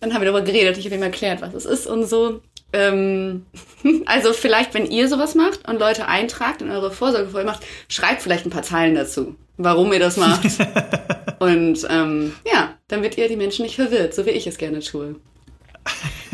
Dann 0.00 0.12
haben 0.12 0.22
wir 0.22 0.32
darüber 0.32 0.44
geredet. 0.44 0.76
Ich 0.76 0.86
habe 0.86 0.96
ihm 0.96 1.02
erklärt, 1.02 1.40
was 1.40 1.54
es 1.54 1.66
ist 1.66 1.86
und 1.86 2.04
so. 2.04 2.40
Ähm, 2.72 3.46
also 4.06 4.32
vielleicht, 4.32 4.74
wenn 4.74 4.90
ihr 4.90 5.08
sowas 5.08 5.34
macht 5.34 5.68
und 5.68 5.78
Leute 5.78 6.08
eintragt 6.08 6.62
in 6.62 6.70
eure 6.70 6.90
Vorsorgevollmacht, 6.90 7.64
schreibt 7.88 8.22
vielleicht 8.22 8.46
ein 8.46 8.50
paar 8.50 8.62
Zeilen 8.62 8.94
dazu, 8.94 9.36
warum 9.56 9.92
ihr 9.92 10.00
das 10.00 10.16
macht. 10.16 10.44
und 11.38 11.86
ähm, 11.88 12.34
ja, 12.44 12.74
dann 12.88 13.02
wird 13.02 13.18
ihr 13.18 13.28
die 13.28 13.36
Menschen 13.36 13.64
nicht 13.64 13.76
verwirrt, 13.76 14.14
so 14.14 14.26
wie 14.26 14.30
ich 14.30 14.46
es 14.46 14.58
gerne 14.58 14.80
tue. 14.80 15.16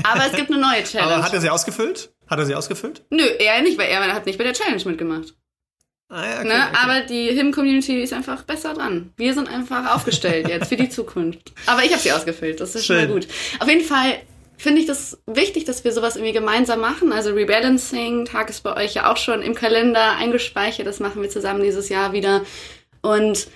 Aber 0.03 0.27
es 0.27 0.33
gibt 0.33 0.51
eine 0.51 0.61
neue 0.61 0.83
Challenge. 0.85 1.15
Aber 1.15 1.25
hat 1.25 1.33
er 1.33 1.41
sie 1.41 1.51
ausgefüllt? 1.51 2.13
Hat 2.27 2.39
er 2.39 2.47
sie 2.47 2.55
ausgefüllt? 2.55 3.03
Nö, 3.11 3.25
er 3.39 3.61
nicht, 3.63 3.79
weil 3.79 3.89
er 3.89 4.15
hat 4.15 4.27
nicht 4.27 4.39
bei 4.39 4.45
der 4.45 4.55
Challenge 4.55 4.83
mitgemacht. 4.85 5.35
Ah, 6.09 6.27
ja, 6.27 6.39
okay, 6.41 6.49
ne? 6.49 6.55
okay. 6.55 6.79
Aber 6.83 7.01
die 7.07 7.29
Him-Community 7.29 8.03
ist 8.03 8.13
einfach 8.13 8.43
besser 8.43 8.75
dran. 8.75 9.15
Wir 9.17 9.33
sind 9.33 9.49
einfach 9.49 9.95
aufgestellt 9.95 10.47
jetzt 10.49 10.69
für 10.69 10.77
die 10.77 10.91
Zukunft. 10.91 11.53
Aber 11.67 11.83
ich 11.85 11.91
habe 11.91 12.03
sie 12.03 12.13
ausgefüllt, 12.13 12.61
das 12.61 12.75
ist 12.75 12.85
Schön. 12.85 13.01
schon 13.01 13.09
mal 13.09 13.15
gut. 13.15 13.29
Auf 13.61 13.69
jeden 13.69 13.85
Fall 13.85 14.21
finde 14.63 14.81
ich 14.81 14.87
das 14.87 15.21
wichtig, 15.27 15.65
dass 15.65 15.83
wir 15.83 15.93
sowas 15.93 16.15
irgendwie 16.15 16.33
gemeinsam 16.33 16.81
machen. 16.81 17.13
Also 17.13 17.33
Rebalancing, 17.33 18.27
Tag 18.27 18.49
ist 18.49 18.63
bei 18.63 18.77
euch 18.77 18.95
ja 18.95 19.11
auch 19.11 19.17
schon 19.17 19.43
im 19.43 19.55
Kalender 19.55 20.13
eingespeichert. 20.13 20.87
Das 20.87 21.01
machen 21.01 21.21
wir 21.21 21.29
zusammen 21.29 21.65
dieses 21.65 21.89
Jahr 21.89 22.13
wieder. 22.13 22.43
Und 23.03 23.49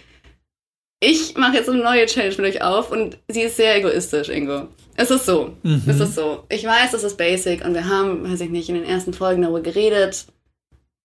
ich 0.98 1.36
mache 1.36 1.56
jetzt 1.56 1.68
eine 1.68 1.82
neue 1.82 2.06
Challenge 2.06 2.34
mit 2.38 2.56
euch 2.56 2.62
auf 2.62 2.90
und 2.90 3.18
sie 3.28 3.42
ist 3.42 3.56
sehr 3.56 3.76
egoistisch, 3.76 4.28
Ingo. 4.30 4.66
Es 4.96 5.12
ist 5.12 5.26
so. 5.26 5.54
Mhm. 5.62 5.84
Es 5.86 6.00
ist 6.00 6.16
so. 6.16 6.42
Ich 6.48 6.64
weiß, 6.64 6.90
das 6.90 7.04
ist 7.04 7.16
basic 7.16 7.64
und 7.64 7.74
wir 7.74 7.88
haben, 7.88 8.28
weiß 8.28 8.40
ich 8.40 8.50
nicht, 8.50 8.68
in 8.68 8.74
den 8.74 8.84
ersten 8.84 9.12
Folgen 9.12 9.42
darüber 9.42 9.60
geredet. 9.60 10.26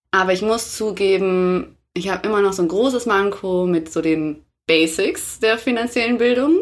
Aber 0.10 0.34
ich 0.34 0.42
muss 0.42 0.76
zugeben, 0.76 1.78
ich 1.94 2.10
habe 2.10 2.28
immer 2.28 2.42
noch 2.42 2.54
so 2.54 2.64
ein 2.64 2.70
großes 2.70 3.06
Manko 3.06 3.68
mit 3.68 3.92
so 3.92 4.02
den 4.02 4.44
Basics 4.66 5.40
der 5.40 5.60
finanziellen 5.60 6.18
Bildung. 6.18 6.58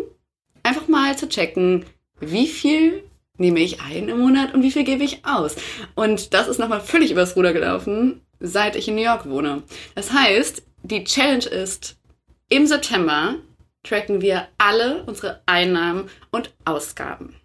Einfach 0.63 0.89
mal 0.89 1.17
zu 1.17 1.29
checken, 1.29 1.85
wie 2.19 2.47
viel 2.47 3.03
nehme 3.39 3.59
ich 3.59 3.81
ein 3.81 4.09
im 4.09 4.19
Monat 4.19 4.53
und 4.53 4.63
wie 4.63 4.71
viel 4.71 4.83
gebe 4.83 5.03
ich 5.03 5.25
aus. 5.25 5.55
Und 5.95 6.33
das 6.33 6.47
ist 6.47 6.59
nochmal 6.59 6.81
völlig 6.81 7.11
übers 7.11 7.35
Ruder 7.35 7.53
gelaufen, 7.53 8.21
seit 8.39 8.75
ich 8.75 8.87
in 8.87 8.95
New 8.95 9.03
York 9.03 9.27
wohne. 9.29 9.63
Das 9.95 10.11
heißt, 10.11 10.63
die 10.83 11.03
Challenge 11.03 11.45
ist, 11.45 11.97
im 12.49 12.67
September 12.67 13.35
tracken 13.83 14.21
wir 14.21 14.47
alle 14.57 15.03
unsere 15.03 15.41
Einnahmen 15.45 16.09
und 16.31 16.53
Ausgaben. 16.65 17.35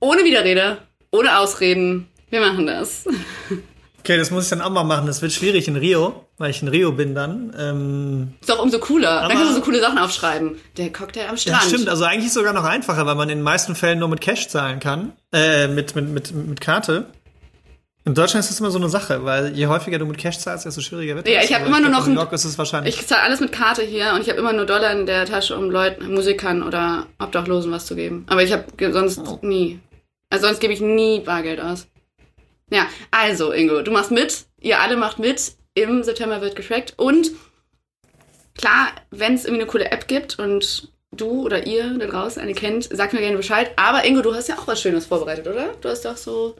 Ohne 0.00 0.24
Widerrede, 0.24 0.78
ohne 1.10 1.38
Ausreden. 1.38 2.08
Wir 2.30 2.40
machen 2.40 2.66
das. 2.66 3.06
Okay, 4.06 4.18
das 4.18 4.30
muss 4.30 4.44
ich 4.44 4.50
dann 4.50 4.60
auch 4.60 4.70
mal 4.70 4.84
machen. 4.84 5.08
Das 5.08 5.20
wird 5.20 5.32
schwierig 5.32 5.66
in 5.66 5.74
Rio, 5.74 6.26
weil 6.38 6.50
ich 6.50 6.62
in 6.62 6.68
Rio 6.68 6.92
bin 6.92 7.16
dann. 7.16 7.52
Ähm, 7.58 8.34
ist 8.40 8.48
auch 8.52 8.62
umso 8.62 8.78
cooler. 8.78 9.22
dann 9.22 9.32
kannst 9.32 9.50
du 9.50 9.54
so 9.56 9.60
coole 9.62 9.80
Sachen 9.80 9.98
aufschreiben. 9.98 10.54
Der 10.76 10.92
Cocktail 10.92 11.28
am 11.28 11.36
Strand. 11.36 11.64
Ja, 11.64 11.68
stimmt. 11.68 11.88
Also 11.88 12.04
eigentlich 12.04 12.32
sogar 12.32 12.52
noch 12.52 12.62
einfacher, 12.62 13.04
weil 13.04 13.16
man 13.16 13.28
in 13.28 13.38
den 13.38 13.42
meisten 13.42 13.74
Fällen 13.74 13.98
nur 13.98 14.06
mit 14.06 14.20
Cash 14.20 14.46
zahlen 14.46 14.78
kann. 14.78 15.10
Äh, 15.32 15.66
mit, 15.66 15.96
mit, 15.96 16.08
mit, 16.08 16.32
mit 16.32 16.60
Karte. 16.60 17.06
In 18.04 18.14
Deutschland 18.14 18.44
ist 18.44 18.50
das 18.52 18.60
immer 18.60 18.70
so 18.70 18.78
eine 18.78 18.88
Sache, 18.88 19.24
weil 19.24 19.56
je 19.56 19.66
häufiger 19.66 19.98
du 19.98 20.06
mit 20.06 20.18
Cash 20.18 20.38
zahlst, 20.38 20.66
desto 20.66 20.82
schwieriger 20.82 21.16
wird 21.16 21.26
es. 21.26 21.34
Ja, 21.34 21.42
ich 21.42 21.52
habe 21.52 21.66
immer 21.66 21.80
nur 21.80 21.90
noch 21.90 22.06
in 22.06 22.14
New 22.14 22.20
York 22.20 22.32
ist 22.32 22.44
es 22.44 22.56
wahrscheinlich. 22.56 22.94
Ich 22.94 23.08
zahle 23.08 23.22
alles 23.22 23.40
mit 23.40 23.50
Karte 23.50 23.82
hier 23.82 24.12
und 24.14 24.20
ich 24.20 24.28
habe 24.28 24.38
immer 24.38 24.52
nur 24.52 24.66
Dollar 24.66 24.92
in 24.92 25.06
der 25.06 25.26
Tasche, 25.26 25.56
um 25.56 25.68
Leuten, 25.68 26.14
Musikern 26.14 26.62
oder 26.62 27.08
Obdachlosen 27.18 27.72
was 27.72 27.86
zu 27.86 27.96
geben. 27.96 28.24
Aber 28.28 28.44
ich 28.44 28.52
habe 28.52 28.66
sonst 28.92 29.18
oh. 29.18 29.40
nie. 29.42 29.80
Also 30.30 30.46
sonst 30.46 30.60
gebe 30.60 30.72
ich 30.72 30.80
nie 30.80 31.18
Bargeld 31.18 31.60
aus. 31.60 31.88
Ja, 32.70 32.88
also 33.10 33.52
Ingo, 33.52 33.82
du 33.82 33.90
machst 33.90 34.10
mit, 34.10 34.46
ihr 34.60 34.80
alle 34.80 34.96
macht 34.96 35.18
mit. 35.18 35.54
Im 35.74 36.02
September 36.02 36.40
wird 36.40 36.56
getrackt 36.56 36.94
und 36.96 37.32
klar, 38.56 38.88
wenn 39.10 39.34
es 39.34 39.44
irgendwie 39.44 39.62
eine 39.62 39.70
coole 39.70 39.90
App 39.90 40.08
gibt 40.08 40.38
und 40.38 40.90
du 41.12 41.44
oder 41.44 41.66
ihr 41.66 41.98
da 41.98 42.06
draußen 42.06 42.40
eine 42.40 42.54
kennt, 42.54 42.84
sagt 42.84 43.12
mir 43.12 43.20
gerne 43.20 43.36
Bescheid. 43.36 43.72
Aber 43.76 44.04
Ingo, 44.04 44.22
du 44.22 44.34
hast 44.34 44.48
ja 44.48 44.56
auch 44.56 44.66
was 44.66 44.80
Schönes 44.80 45.06
vorbereitet, 45.06 45.46
oder? 45.46 45.74
Du 45.80 45.88
hast 45.88 46.04
doch 46.04 46.16
so 46.16 46.56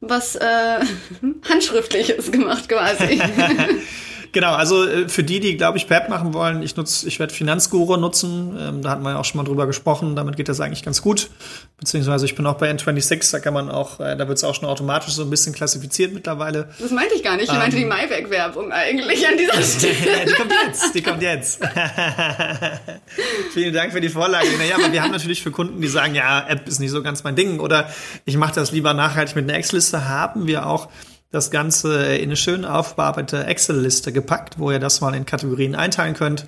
was 0.00 0.36
äh, 0.36 0.80
handschriftliches 1.48 2.30
gemacht 2.30 2.68
quasi. 2.68 3.20
genau, 4.32 4.52
also 4.52 4.86
äh, 4.86 5.08
für 5.08 5.22
die, 5.22 5.40
die, 5.40 5.56
glaube 5.56 5.78
ich, 5.78 5.86
PEP 5.86 6.08
machen 6.08 6.34
wollen, 6.34 6.62
ich 6.62 6.76
nutze, 6.76 7.06
ich 7.06 7.18
werde 7.18 7.32
Finanzguru 7.32 7.96
nutzen. 7.96 8.56
Ähm, 8.58 8.82
da 8.82 8.90
hatten 8.90 9.02
wir 9.02 9.10
ja 9.10 9.18
auch 9.18 9.24
schon 9.24 9.38
mal 9.38 9.44
drüber 9.44 9.66
gesprochen. 9.66 10.16
Damit 10.16 10.36
geht 10.36 10.48
das 10.48 10.60
eigentlich 10.60 10.82
ganz 10.82 11.02
gut. 11.02 11.30
Beziehungsweise 11.78 12.26
ich 12.26 12.34
bin 12.34 12.46
auch 12.46 12.58
bei 12.58 12.70
N26, 12.70 13.32
da 13.32 13.40
kann 13.40 13.54
man 13.54 13.70
auch, 13.70 14.00
äh, 14.00 14.16
da 14.16 14.28
wird 14.28 14.38
es 14.38 14.44
auch 14.44 14.54
schon 14.54 14.68
automatisch 14.68 15.14
so 15.14 15.22
ein 15.22 15.30
bisschen 15.30 15.54
klassifiziert 15.54 16.12
mittlerweile. 16.12 16.68
Das 16.78 16.90
meinte 16.90 17.14
ich 17.14 17.22
gar 17.22 17.36
nicht. 17.36 17.50
Ich 17.50 17.58
meinte 17.58 17.76
die 17.76 17.84
Maiwerk-Werbung 17.84 18.72
eigentlich 18.72 19.26
an 19.26 19.36
dieser 19.36 19.62
Stelle. 19.62 20.26
die 20.26 20.32
kommt 20.32 20.52
jetzt, 20.66 20.94
die 20.94 21.02
kommt 21.02 21.22
jetzt. 21.22 21.60
Vielen 23.52 23.74
Dank 23.74 23.92
für 23.92 24.00
die 24.00 24.08
Vorlage. 24.08 24.48
Naja, 24.58 24.76
aber 24.76 24.92
wir 24.92 25.02
haben 25.02 25.12
natürlich 25.12 25.42
für 25.42 25.50
Kunden, 25.50 25.80
die 25.80 25.88
sagen, 25.88 26.14
ja, 26.14 26.46
App 26.48 26.68
ist 26.68 26.80
nicht 26.80 26.90
so 26.90 27.02
ganz 27.02 27.24
mein 27.24 27.36
Ding 27.36 27.60
oder 27.60 27.88
ich 28.24 28.36
mache 28.36 28.54
das 28.54 28.72
lieber 28.72 28.94
nachhaltig 28.94 29.36
mit 29.36 29.48
einer 29.48 29.58
Excel-Liste, 29.58 30.08
haben 30.08 30.46
wir 30.46 30.66
auch 30.66 30.88
das 31.30 31.50
Ganze 31.50 32.16
in 32.16 32.24
eine 32.24 32.36
schön 32.36 32.64
aufbearbeitete 32.64 33.46
Excel-Liste 33.46 34.12
gepackt, 34.12 34.58
wo 34.58 34.70
ihr 34.70 34.80
das 34.80 35.00
mal 35.00 35.14
in 35.14 35.26
Kategorien 35.26 35.76
einteilen 35.76 36.14
könnt 36.14 36.46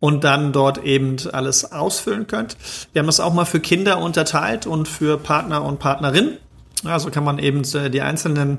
und 0.00 0.24
dann 0.24 0.52
dort 0.52 0.82
eben 0.84 1.16
alles 1.32 1.70
ausfüllen 1.72 2.26
könnt. 2.26 2.56
Wir 2.92 3.00
haben 3.00 3.06
das 3.06 3.20
auch 3.20 3.32
mal 3.32 3.44
für 3.44 3.60
Kinder 3.60 3.98
unterteilt 3.98 4.66
und 4.66 4.88
für 4.88 5.16
Partner 5.16 5.64
und 5.64 5.78
Partnerin. 5.78 6.38
Also 6.84 7.10
kann 7.10 7.24
man 7.24 7.38
eben 7.38 7.62
äh, 7.74 7.88
die 7.88 8.02
einzelnen 8.02 8.58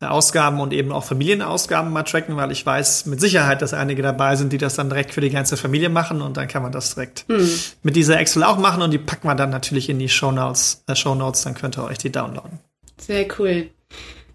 Ausgaben 0.00 0.60
und 0.60 0.72
eben 0.72 0.92
auch 0.92 1.04
Familienausgaben 1.04 1.92
mal 1.92 2.04
tracken, 2.04 2.36
weil 2.36 2.50
ich 2.52 2.64
weiß 2.64 3.04
mit 3.04 3.20
Sicherheit, 3.20 3.60
dass 3.60 3.74
einige 3.74 4.00
dabei 4.00 4.34
sind, 4.34 4.50
die 4.50 4.56
das 4.56 4.74
dann 4.74 4.88
direkt 4.88 5.12
für 5.12 5.20
die 5.20 5.28
ganze 5.28 5.58
Familie 5.58 5.90
machen 5.90 6.22
und 6.22 6.38
dann 6.38 6.48
kann 6.48 6.62
man 6.62 6.72
das 6.72 6.94
direkt 6.94 7.26
hm. 7.28 7.50
mit 7.82 7.96
dieser 7.96 8.18
Excel 8.18 8.44
auch 8.44 8.56
machen 8.56 8.80
und 8.80 8.92
die 8.92 8.98
packen 8.98 9.28
wir 9.28 9.34
dann 9.34 9.50
natürlich 9.50 9.90
in 9.90 9.98
die 9.98 10.08
Show 10.08 10.32
Notes, 10.32 10.84
äh 10.86 10.96
Show 10.96 11.14
Notes 11.14 11.42
dann 11.42 11.52
könnt 11.52 11.76
ihr 11.76 11.84
euch 11.84 11.98
die 11.98 12.10
downloaden. 12.10 12.60
Sehr 12.96 13.26
cool. 13.38 13.68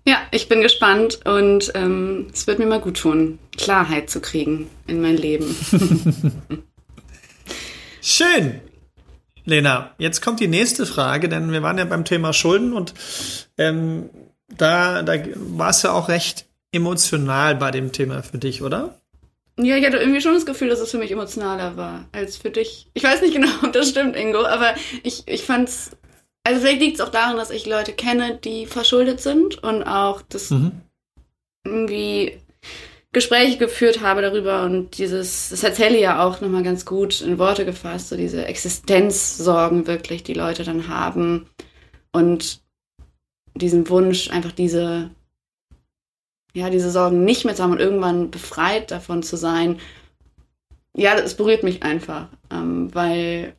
Ja, 0.07 0.19
ich 0.29 0.47
bin 0.47 0.61
gespannt 0.61 1.19
und 1.25 1.71
ähm, 1.73 2.27
es 2.31 2.45
wird 2.45 2.59
mir 2.59 2.67
mal 2.67 2.79
gut 2.79 2.97
tun, 2.97 3.39
Klarheit 3.57 4.09
zu 4.09 4.21
kriegen 4.21 4.69
in 4.85 5.01
mein 5.01 5.17
Leben. 5.17 5.55
Schön. 8.01 8.61
Lena, 9.45 9.95
jetzt 9.97 10.21
kommt 10.21 10.39
die 10.39 10.47
nächste 10.47 10.85
Frage, 10.85 11.27
denn 11.27 11.51
wir 11.51 11.63
waren 11.63 11.79
ja 11.79 11.85
beim 11.85 12.05
Thema 12.05 12.33
Schulden 12.33 12.73
und 12.73 12.93
ähm, 13.57 14.09
da, 14.47 15.01
da 15.01 15.13
war 15.35 15.71
es 15.71 15.81
ja 15.81 15.91
auch 15.91 16.07
recht 16.07 16.45
emotional 16.71 17.55
bei 17.55 17.71
dem 17.71 17.91
Thema 17.91 18.21
für 18.21 18.37
dich, 18.37 18.61
oder? 18.61 18.99
Ja, 19.57 19.77
ich 19.77 19.85
hatte 19.85 19.97
irgendwie 19.97 20.21
schon 20.21 20.33
das 20.33 20.45
Gefühl, 20.45 20.69
dass 20.69 20.81
es 20.81 20.91
für 20.91 20.97
mich 20.97 21.11
emotionaler 21.11 21.77
war 21.77 22.05
als 22.11 22.37
für 22.37 22.49
dich. 22.49 22.89
Ich 22.93 23.03
weiß 23.03 23.21
nicht 23.21 23.33
genau, 23.33 23.47
ob 23.63 23.73
das 23.73 23.89
stimmt, 23.89 24.15
Ingo, 24.15 24.45
aber 24.45 24.75
ich, 25.01 25.23
ich 25.27 25.43
fand's 25.43 25.91
also 26.45 26.61
vielleicht 26.61 26.79
liegt 26.79 26.95
es 26.95 27.01
auch 27.01 27.09
daran, 27.09 27.37
dass 27.37 27.49
ich 27.49 27.65
Leute 27.65 27.91
kenne, 27.91 28.37
die 28.37 28.67
verschuldet 28.67 29.19
sind 29.19 29.61
und 29.63 29.83
auch 29.83 30.21
das 30.21 30.51
mhm. 30.51 30.73
irgendwie 31.65 32.39
Gespräche 33.11 33.57
geführt 33.57 34.01
habe 34.01 34.21
darüber 34.21 34.63
und 34.63 34.97
dieses, 34.97 35.49
das 35.49 35.63
erzähle 35.63 35.95
ich 35.95 36.01
ja 36.01 36.23
auch 36.23 36.41
nochmal 36.41 36.61
ganz 36.61 36.85
gut 36.85 37.21
in 37.21 37.39
Worte 37.39 37.65
gefasst, 37.65 38.09
so 38.09 38.15
diese 38.15 38.45
Existenzsorgen 38.45 39.87
wirklich, 39.87 40.21
die 40.21 40.33
Leute 40.33 40.63
dann 40.63 40.87
haben 40.87 41.49
und 42.11 42.61
diesen 43.55 43.89
Wunsch, 43.89 44.29
einfach 44.29 44.51
diese, 44.51 45.09
ja, 46.53 46.69
diese 46.69 46.91
Sorgen 46.91 47.25
nicht 47.25 47.45
mehr 47.45 47.55
zu 47.55 47.63
haben 47.63 47.71
und 47.71 47.79
irgendwann 47.79 48.29
befreit 48.29 48.91
davon 48.91 49.23
zu 49.23 49.35
sein. 49.35 49.79
Ja, 50.95 51.15
das 51.15 51.35
berührt 51.35 51.63
mich 51.63 51.81
einfach, 51.81 52.27
ähm, 52.51 52.93
weil 52.93 53.55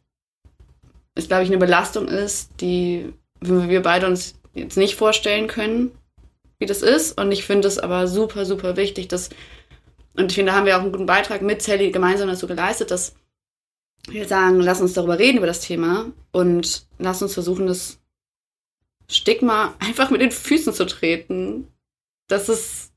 es, 1.17 1.29
glaube 1.29 1.43
ich, 1.43 1.49
eine 1.49 1.59
Belastung 1.59 2.07
ist, 2.07 2.51
die 2.61 3.13
wir 3.41 3.83
beide 3.83 4.07
uns 4.07 4.35
jetzt 4.55 4.77
nicht 4.77 4.95
vorstellen 4.95 5.49
können, 5.49 5.91
wie 6.59 6.67
das 6.67 6.83
ist. 6.83 7.19
Und 7.19 7.33
ich 7.33 7.45
finde 7.45 7.67
es 7.67 7.79
aber 7.79 8.07
super, 8.07 8.45
super 8.45 8.77
wichtig, 8.77 9.09
dass, 9.09 9.31
und 10.17 10.31
ich 10.31 10.37
finde, 10.37 10.53
da 10.53 10.59
haben 10.59 10.67
wir 10.67 10.77
auch 10.77 10.83
einen 10.83 10.93
guten 10.93 11.07
Beitrag 11.07 11.43
mit 11.43 11.63
Sally 11.63 11.91
gemeinsam 11.91 12.29
dazu 12.29 12.47
geleistet, 12.47 12.91
dass 12.91 13.15
wir 14.09 14.29
sagen, 14.29 14.61
lass 14.61 14.81
uns 14.81 14.93
darüber 14.93 15.19
reden, 15.19 15.39
über 15.39 15.47
das 15.47 15.61
Thema 15.61 16.13
und 16.33 16.87
lass 16.99 17.23
uns 17.23 17.35
versuchen, 17.35 17.67
das 17.67 17.99
Stigma 19.09 19.75
einfach 19.79 20.11
mit 20.11 20.21
den 20.21 20.31
Füßen 20.31 20.73
zu 20.73 20.87
treten. 20.87 21.69
Dass 22.29 22.49
es 22.49 22.93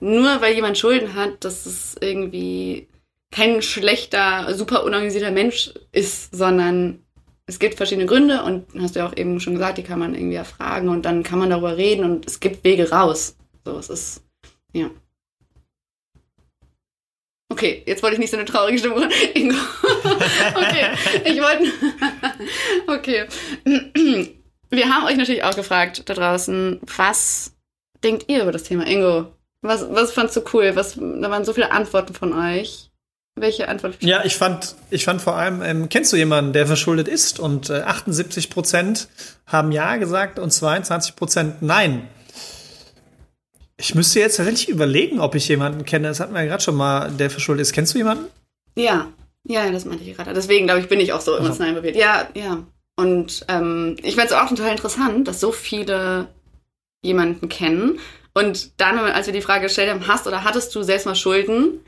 nur 0.00 0.40
weil 0.40 0.54
jemand 0.54 0.76
Schulden 0.76 1.14
hat, 1.14 1.44
dass 1.44 1.66
es 1.66 1.96
irgendwie 2.00 2.88
kein 3.30 3.62
schlechter, 3.62 4.54
super 4.54 4.84
unorganisierter 4.84 5.30
Mensch 5.30 5.72
ist, 5.92 6.34
sondern 6.34 7.03
es 7.46 7.58
gibt 7.58 7.74
verschiedene 7.74 8.06
Gründe 8.06 8.42
und 8.42 8.66
hast 8.80 8.94
du 8.94 9.00
ja 9.00 9.06
auch 9.06 9.16
eben 9.16 9.38
schon 9.40 9.54
gesagt, 9.54 9.78
die 9.78 9.82
kann 9.82 9.98
man 9.98 10.14
irgendwie 10.14 10.36
erfragen 10.36 10.88
und 10.88 11.02
dann 11.04 11.22
kann 11.22 11.38
man 11.38 11.50
darüber 11.50 11.76
reden 11.76 12.04
und 12.04 12.26
es 12.26 12.40
gibt 12.40 12.64
Wege 12.64 12.90
raus. 12.90 13.36
So, 13.64 13.78
es 13.78 13.90
ist, 13.90 14.22
ja. 14.72 14.90
Okay, 17.50 17.82
jetzt 17.86 18.02
wollte 18.02 18.14
ich 18.14 18.20
nicht 18.20 18.30
so 18.30 18.36
eine 18.36 18.46
traurige 18.46 18.78
Stimme 18.78 18.96
machen. 18.96 19.10
Ingo. 19.34 19.56
okay, 20.54 20.90
ich 21.24 21.40
wollte. 21.40 21.70
okay. 22.88 23.26
Wir 24.70 24.88
haben 24.88 25.06
euch 25.06 25.16
natürlich 25.16 25.44
auch 25.44 25.54
gefragt 25.54 26.02
da 26.08 26.14
draußen, 26.14 26.80
was 26.96 27.54
denkt 28.02 28.24
ihr 28.28 28.42
über 28.42 28.52
das 28.52 28.64
Thema 28.64 28.86
Ingo? 28.86 29.32
Was, 29.60 29.88
was 29.90 30.12
fandst 30.12 30.36
du 30.36 30.42
cool? 30.52 30.74
Was, 30.74 30.94
da 30.94 31.30
waren 31.30 31.44
so 31.44 31.52
viele 31.52 31.70
Antworten 31.70 32.14
von 32.14 32.32
euch. 32.32 32.90
Welche 33.36 33.68
Antwort? 33.68 33.96
Ja, 34.00 34.24
ich 34.24 34.36
fand, 34.36 34.76
ich 34.90 35.04
fand 35.04 35.20
vor 35.20 35.34
allem, 35.34 35.60
ähm, 35.60 35.88
kennst 35.88 36.12
du 36.12 36.16
jemanden, 36.16 36.52
der 36.52 36.68
verschuldet 36.68 37.08
ist? 37.08 37.40
Und 37.40 37.68
äh, 37.68 37.80
78 37.80 38.48
Prozent 38.48 39.08
haben 39.46 39.72
Ja 39.72 39.96
gesagt 39.96 40.38
und 40.38 40.52
22 40.52 41.16
Prozent 41.16 41.60
Nein. 41.60 42.08
Ich 43.76 43.96
müsste 43.96 44.20
jetzt 44.20 44.36
tatsächlich 44.36 44.68
überlegen, 44.68 45.18
ob 45.18 45.34
ich 45.34 45.48
jemanden 45.48 45.84
kenne. 45.84 46.06
Das 46.06 46.20
hatten 46.20 46.32
wir 46.32 46.42
ja 46.42 46.46
gerade 46.46 46.62
schon 46.62 46.76
mal, 46.76 47.10
der 47.10 47.28
verschuldet 47.28 47.62
ist. 47.62 47.72
Kennst 47.72 47.92
du 47.94 47.98
jemanden? 47.98 48.26
Ja, 48.76 49.08
ja, 49.42 49.68
das 49.70 49.84
meinte 49.84 50.04
ich 50.04 50.16
gerade. 50.16 50.32
Deswegen, 50.32 50.66
glaube 50.66 50.80
ich, 50.80 50.88
bin 50.88 51.00
ich 51.00 51.12
auch 51.12 51.20
so 51.20 51.34
emotional 51.34 51.70
involviert. 51.70 51.96
Ja, 51.96 52.28
ja. 52.34 52.62
Und 52.96 53.44
ähm, 53.48 53.96
ich 54.02 54.14
fand 54.14 54.28
es 54.28 54.32
auch 54.32 54.48
total 54.48 54.70
interessant, 54.70 55.26
dass 55.26 55.40
so 55.40 55.50
viele 55.50 56.28
jemanden 57.02 57.48
kennen. 57.48 57.98
Und 58.32 58.80
dann, 58.80 58.96
als 58.98 59.26
wir 59.26 59.34
die 59.34 59.40
Frage 59.40 59.64
gestellt 59.64 59.90
haben, 59.90 60.06
hast 60.06 60.28
oder 60.28 60.44
hattest 60.44 60.72
du 60.74 60.84
selbst 60.84 61.06
mal 61.06 61.16
Schulden, 61.16 61.80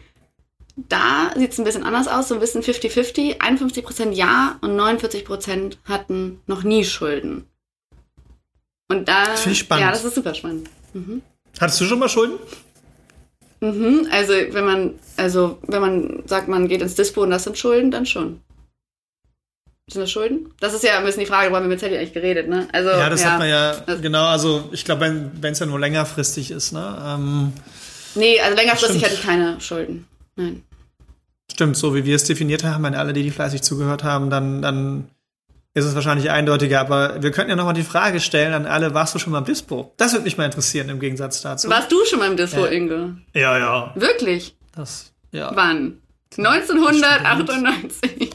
da 0.76 1.30
sieht 1.35 1.52
es 1.52 1.59
ein 1.59 1.64
bisschen 1.64 1.85
anders 1.85 2.06
aus, 2.06 2.28
so 2.28 2.35
ein 2.35 2.40
bisschen 2.40 2.62
50-50. 2.62 3.38
51% 3.38 4.12
ja 4.12 4.59
und 4.61 4.78
49% 4.78 5.78
hatten 5.85 6.40
noch 6.47 6.62
nie 6.62 6.85
Schulden. 6.85 7.47
Und 8.88 9.09
da. 9.09 9.25
Das 9.26 9.40
finde 9.40 9.54
ich 9.54 9.59
spannend. 9.61 9.87
Ja, 9.87 9.90
das 9.90 10.04
ist 10.04 10.14
super 10.14 10.35
spannend. 10.35 10.68
Mhm. 10.92 11.23
Hattest 11.59 11.80
du 11.80 11.87
schon 11.87 11.99
mal 11.99 12.09
Schulden? 12.09 12.38
Mhm, 13.61 14.06
also 14.11 14.33
wenn 14.33 14.64
man, 14.64 14.95
also 15.16 15.59
wenn 15.62 15.80
man 15.80 16.23
sagt, 16.26 16.49
man 16.49 16.68
geht 16.68 16.83
ins 16.83 16.95
Dispo 16.95 17.23
und 17.23 17.30
das 17.30 17.45
sind 17.45 17.56
Schulden, 17.56 17.90
dann 17.90 18.04
schon. 18.04 18.42
Sind 19.88 20.02
das 20.02 20.11
Schulden? 20.11 20.52
Das 20.61 20.75
ist 20.75 20.85
ja 20.85 20.99
ein 20.99 21.04
bisschen 21.04 21.21
die 21.21 21.26
Frage, 21.26 21.50
worüber 21.50 21.62
wir 21.62 21.68
mit 21.68 21.80
Sally 21.80 21.97
eigentlich 21.97 22.12
geredet, 22.12 22.49
ne? 22.49 22.68
Also, 22.73 22.90
ja, 22.90 23.09
das 23.09 23.23
ja, 23.23 23.30
hat 23.30 23.38
man 23.38 23.49
ja, 23.49 23.76
genau, 24.02 24.26
also 24.26 24.68
ich 24.73 24.85
glaube, 24.85 25.30
wenn 25.40 25.52
es 25.52 25.59
ja 25.61 25.66
nur 25.66 25.78
längerfristig 25.78 26.50
ist, 26.50 26.73
ne? 26.73 26.99
Ähm, 27.06 27.52
nee, 28.16 28.40
also 28.40 28.56
längerfristig 28.56 29.04
hatte 29.04 29.14
ich 29.14 29.23
keine 29.23 29.61
Schulden. 29.61 30.06
Nein. 30.37 30.62
Stimmt, 31.50 31.76
so 31.76 31.95
wie 31.95 32.05
wir 32.05 32.16
es 32.16 32.25
definiert 32.25 32.64
haben, 32.64 32.85
wenn 32.85 32.95
alle, 32.95 33.12
die, 33.12 33.23
die 33.23 33.31
fleißig 33.31 33.62
zugehört 33.62 34.05
haben, 34.05 34.31
dann, 34.31 34.62
dann 34.62 35.11
ist 35.75 35.85
es 35.85 35.95
wahrscheinlich 35.95 36.31
eindeutiger. 36.31 36.81
Aber 36.81 37.23
wir 37.23 37.31
könnten 37.31 37.50
ja 37.50 37.57
nochmal 37.57 37.75
die 37.75 37.83
Frage 37.83 38.21
stellen 38.21 38.52
an 38.52 38.66
alle, 38.66 38.95
warst 38.95 39.14
du 39.14 39.19
schon 39.19 39.33
mal 39.33 39.38
im 39.38 39.45
Dispo? 39.45 39.93
Das 39.97 40.12
würde 40.12 40.25
mich 40.25 40.37
mal 40.37 40.45
interessieren 40.45 40.88
im 40.88 41.00
Gegensatz 41.00 41.43
dazu. 41.43 41.69
Warst 41.69 41.90
du 41.93 42.05
schon 42.05 42.19
mal 42.19 42.31
im 42.31 42.37
Dispo, 42.37 42.64
ja. 42.64 42.73
Inge? 42.73 43.19
Ja, 43.35 43.59
ja. 43.59 43.93
Wirklich? 43.95 44.57
Das, 44.75 45.12
ja. 45.33 45.52
Wann? 45.55 45.99
1998. 46.37 48.31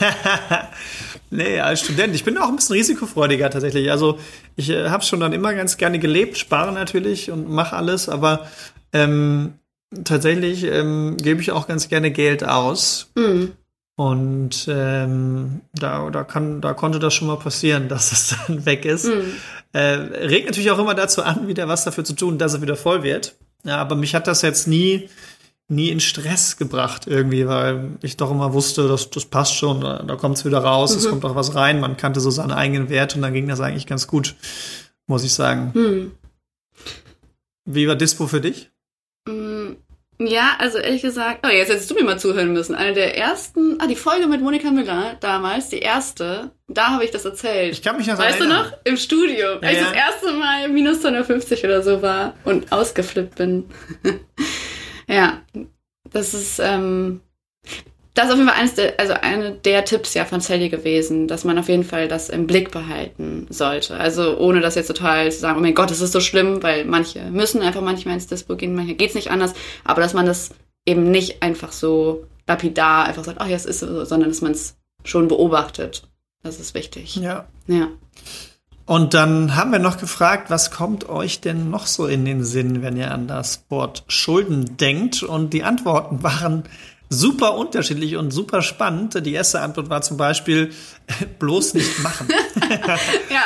nee, 1.30 1.60
als 1.60 1.80
Student. 1.80 2.14
Ich 2.14 2.24
bin 2.24 2.36
auch 2.38 2.48
ein 2.48 2.56
bisschen 2.56 2.76
risikofreudiger 2.76 3.50
tatsächlich. 3.50 3.90
Also 3.90 4.18
ich 4.56 4.70
äh, 4.70 4.88
habe 4.88 5.04
schon 5.04 5.20
dann 5.20 5.32
immer 5.32 5.54
ganz 5.54 5.76
gerne 5.76 5.98
gelebt, 5.98 6.36
spare 6.36 6.72
natürlich 6.72 7.30
und 7.30 7.48
mache 7.48 7.76
alles, 7.76 8.08
aber 8.08 8.46
ähm, 8.92 9.54
tatsächlich 10.04 10.64
ähm, 10.64 11.16
gebe 11.16 11.40
ich 11.40 11.52
auch 11.52 11.66
ganz 11.66 11.88
gerne 11.88 12.10
Geld 12.10 12.44
aus. 12.44 13.10
Mhm. 13.14 13.52
Und 13.98 14.66
ähm, 14.68 15.62
da, 15.72 16.10
da, 16.10 16.22
kann, 16.22 16.60
da 16.60 16.74
konnte 16.74 16.98
das 16.98 17.14
schon 17.14 17.28
mal 17.28 17.38
passieren, 17.38 17.88
dass 17.88 18.12
es 18.12 18.36
dann 18.46 18.66
weg 18.66 18.84
ist. 18.84 19.06
Mhm. 19.06 19.32
Äh, 19.72 19.78
regt 19.78 20.46
natürlich 20.46 20.70
auch 20.70 20.78
immer 20.78 20.94
dazu 20.94 21.22
an, 21.22 21.48
wieder 21.48 21.68
was 21.68 21.84
dafür 21.84 22.04
zu 22.04 22.14
tun, 22.14 22.38
dass 22.38 22.54
er 22.54 22.62
wieder 22.62 22.76
voll 22.76 23.02
wird. 23.02 23.36
Ja, 23.64 23.78
aber 23.78 23.96
mich 23.96 24.14
hat 24.14 24.26
das 24.26 24.42
jetzt 24.42 24.68
nie, 24.68 25.08
nie 25.68 25.90
in 25.90 26.00
Stress 26.00 26.56
gebracht 26.56 27.06
irgendwie, 27.06 27.48
weil 27.48 27.90
ich 28.02 28.16
doch 28.16 28.30
immer 28.30 28.52
wusste, 28.52 28.86
dass 28.86 29.10
das 29.10 29.24
passt 29.24 29.54
schon, 29.54 29.80
da, 29.80 30.02
da 30.02 30.16
kommt 30.16 30.36
es 30.36 30.44
wieder 30.44 30.58
raus, 30.58 30.92
mhm. 30.92 30.98
es 30.98 31.08
kommt 31.08 31.24
auch 31.24 31.34
was 31.34 31.54
rein, 31.54 31.80
man 31.80 31.96
kannte 31.96 32.20
so 32.20 32.30
seinen 32.30 32.52
eigenen 32.52 32.88
Wert 32.88 33.16
und 33.16 33.22
dann 33.22 33.32
ging 33.32 33.48
das 33.48 33.60
eigentlich 33.60 33.86
ganz 33.86 34.06
gut, 34.06 34.36
muss 35.06 35.24
ich 35.24 35.34
sagen. 35.34 35.72
Mhm. 35.74 36.12
Wie 37.64 37.88
war 37.88 37.96
Dispo 37.96 38.28
für 38.28 38.40
dich? 38.40 38.70
Ja, 40.18 40.56
also 40.58 40.78
ehrlich 40.78 41.02
gesagt, 41.02 41.44
oh, 41.46 41.50
jetzt 41.50 41.70
hättest 41.70 41.90
du 41.90 41.94
mir 41.94 42.04
mal 42.04 42.18
zuhören 42.18 42.52
müssen. 42.52 42.74
Eine 42.74 42.94
der 42.94 43.18
ersten, 43.18 43.78
ah, 43.80 43.86
die 43.86 43.96
Folge 43.96 44.26
mit 44.26 44.40
Monika 44.40 44.70
Müller 44.70 45.16
damals, 45.20 45.68
die 45.68 45.78
erste, 45.80 46.52
da 46.68 46.88
habe 46.88 47.04
ich 47.04 47.10
das 47.10 47.24
erzählt. 47.26 47.72
Ich 47.72 47.82
kann 47.82 47.98
mich 47.98 48.06
noch 48.06 48.16
Weißt 48.18 48.40
erinnern. 48.40 48.64
du 48.64 48.70
noch? 48.70 48.78
Im 48.84 48.96
Studio, 48.96 49.54
ja, 49.54 49.58
als 49.60 49.72
ich 49.72 49.84
das 49.84 49.92
erste 49.92 50.32
Mal 50.32 50.68
minus 50.68 51.02
250 51.02 51.64
oder 51.64 51.82
so 51.82 52.00
war 52.00 52.34
und 52.44 52.72
ausgeflippt 52.72 53.34
bin. 53.36 53.64
Ja, 55.08 55.40
das 56.10 56.34
ist, 56.34 56.58
ähm, 56.58 57.20
das 58.16 58.26
ist 58.26 58.32
auf 58.32 58.38
jeden 58.38 58.48
Fall 58.48 58.58
eines 58.58 58.74
der, 58.74 58.98
also 58.98 59.12
eine 59.12 59.52
der 59.52 59.84
Tipps 59.84 60.14
ja 60.14 60.24
von 60.24 60.40
Sally 60.40 60.70
gewesen, 60.70 61.28
dass 61.28 61.44
man 61.44 61.58
auf 61.58 61.68
jeden 61.68 61.84
Fall 61.84 62.08
das 62.08 62.30
im 62.30 62.46
Blick 62.46 62.70
behalten 62.70 63.46
sollte. 63.50 63.94
Also 63.96 64.38
ohne 64.38 64.60
das 64.60 64.74
jetzt 64.74 64.86
total 64.86 65.30
zu 65.30 65.38
sagen, 65.38 65.58
oh 65.58 65.60
mein 65.62 65.74
Gott, 65.74 65.90
das 65.90 66.00
ist 66.00 66.12
so 66.12 66.20
schlimm, 66.20 66.62
weil 66.62 66.86
manche 66.86 67.30
müssen 67.30 67.60
einfach 67.60 67.82
manchmal 67.82 68.14
ins 68.14 68.26
Dispo 68.26 68.56
gehen, 68.56 68.74
manche 68.74 68.94
geht's 68.94 69.14
nicht 69.14 69.30
anders, 69.30 69.52
aber 69.84 70.00
dass 70.00 70.14
man 70.14 70.24
das 70.24 70.50
eben 70.86 71.10
nicht 71.10 71.42
einfach 71.42 71.72
so 71.72 72.24
lapidar 72.48 73.04
einfach 73.04 73.22
sagt, 73.22 73.38
ach 73.38 73.48
ja, 73.48 73.56
es 73.56 73.66
ist 73.66 73.80
so, 73.80 74.04
sondern 74.06 74.30
dass 74.30 74.40
man 74.40 74.52
es 74.52 74.76
schon 75.04 75.28
beobachtet. 75.28 76.08
Das 76.42 76.58
ist 76.58 76.72
wichtig. 76.72 77.16
Ja. 77.16 77.44
Ja. 77.66 77.88
Und 78.86 79.12
dann 79.12 79.56
haben 79.56 79.72
wir 79.72 79.80
noch 79.80 79.98
gefragt, 79.98 80.48
was 80.48 80.70
kommt 80.70 81.08
euch 81.08 81.40
denn 81.40 81.70
noch 81.70 81.86
so 81.86 82.06
in 82.06 82.24
den 82.24 82.44
Sinn, 82.44 82.82
wenn 82.82 82.96
ihr 82.96 83.10
an 83.10 83.26
das 83.26 83.64
Wort 83.68 84.04
Schulden 84.06 84.76
denkt? 84.78 85.22
Und 85.24 85.52
die 85.52 85.64
Antworten 85.64 86.22
waren 86.22 86.62
super 87.08 87.54
unterschiedlich 87.54 88.16
und 88.16 88.30
super 88.30 88.62
spannend. 88.62 89.24
Die 89.24 89.32
erste 89.32 89.60
Antwort 89.60 89.90
war 89.90 90.02
zum 90.02 90.16
Beispiel 90.16 90.72
bloß 91.38 91.74
nicht 91.74 92.00
machen. 92.00 92.28
ja. 93.30 93.42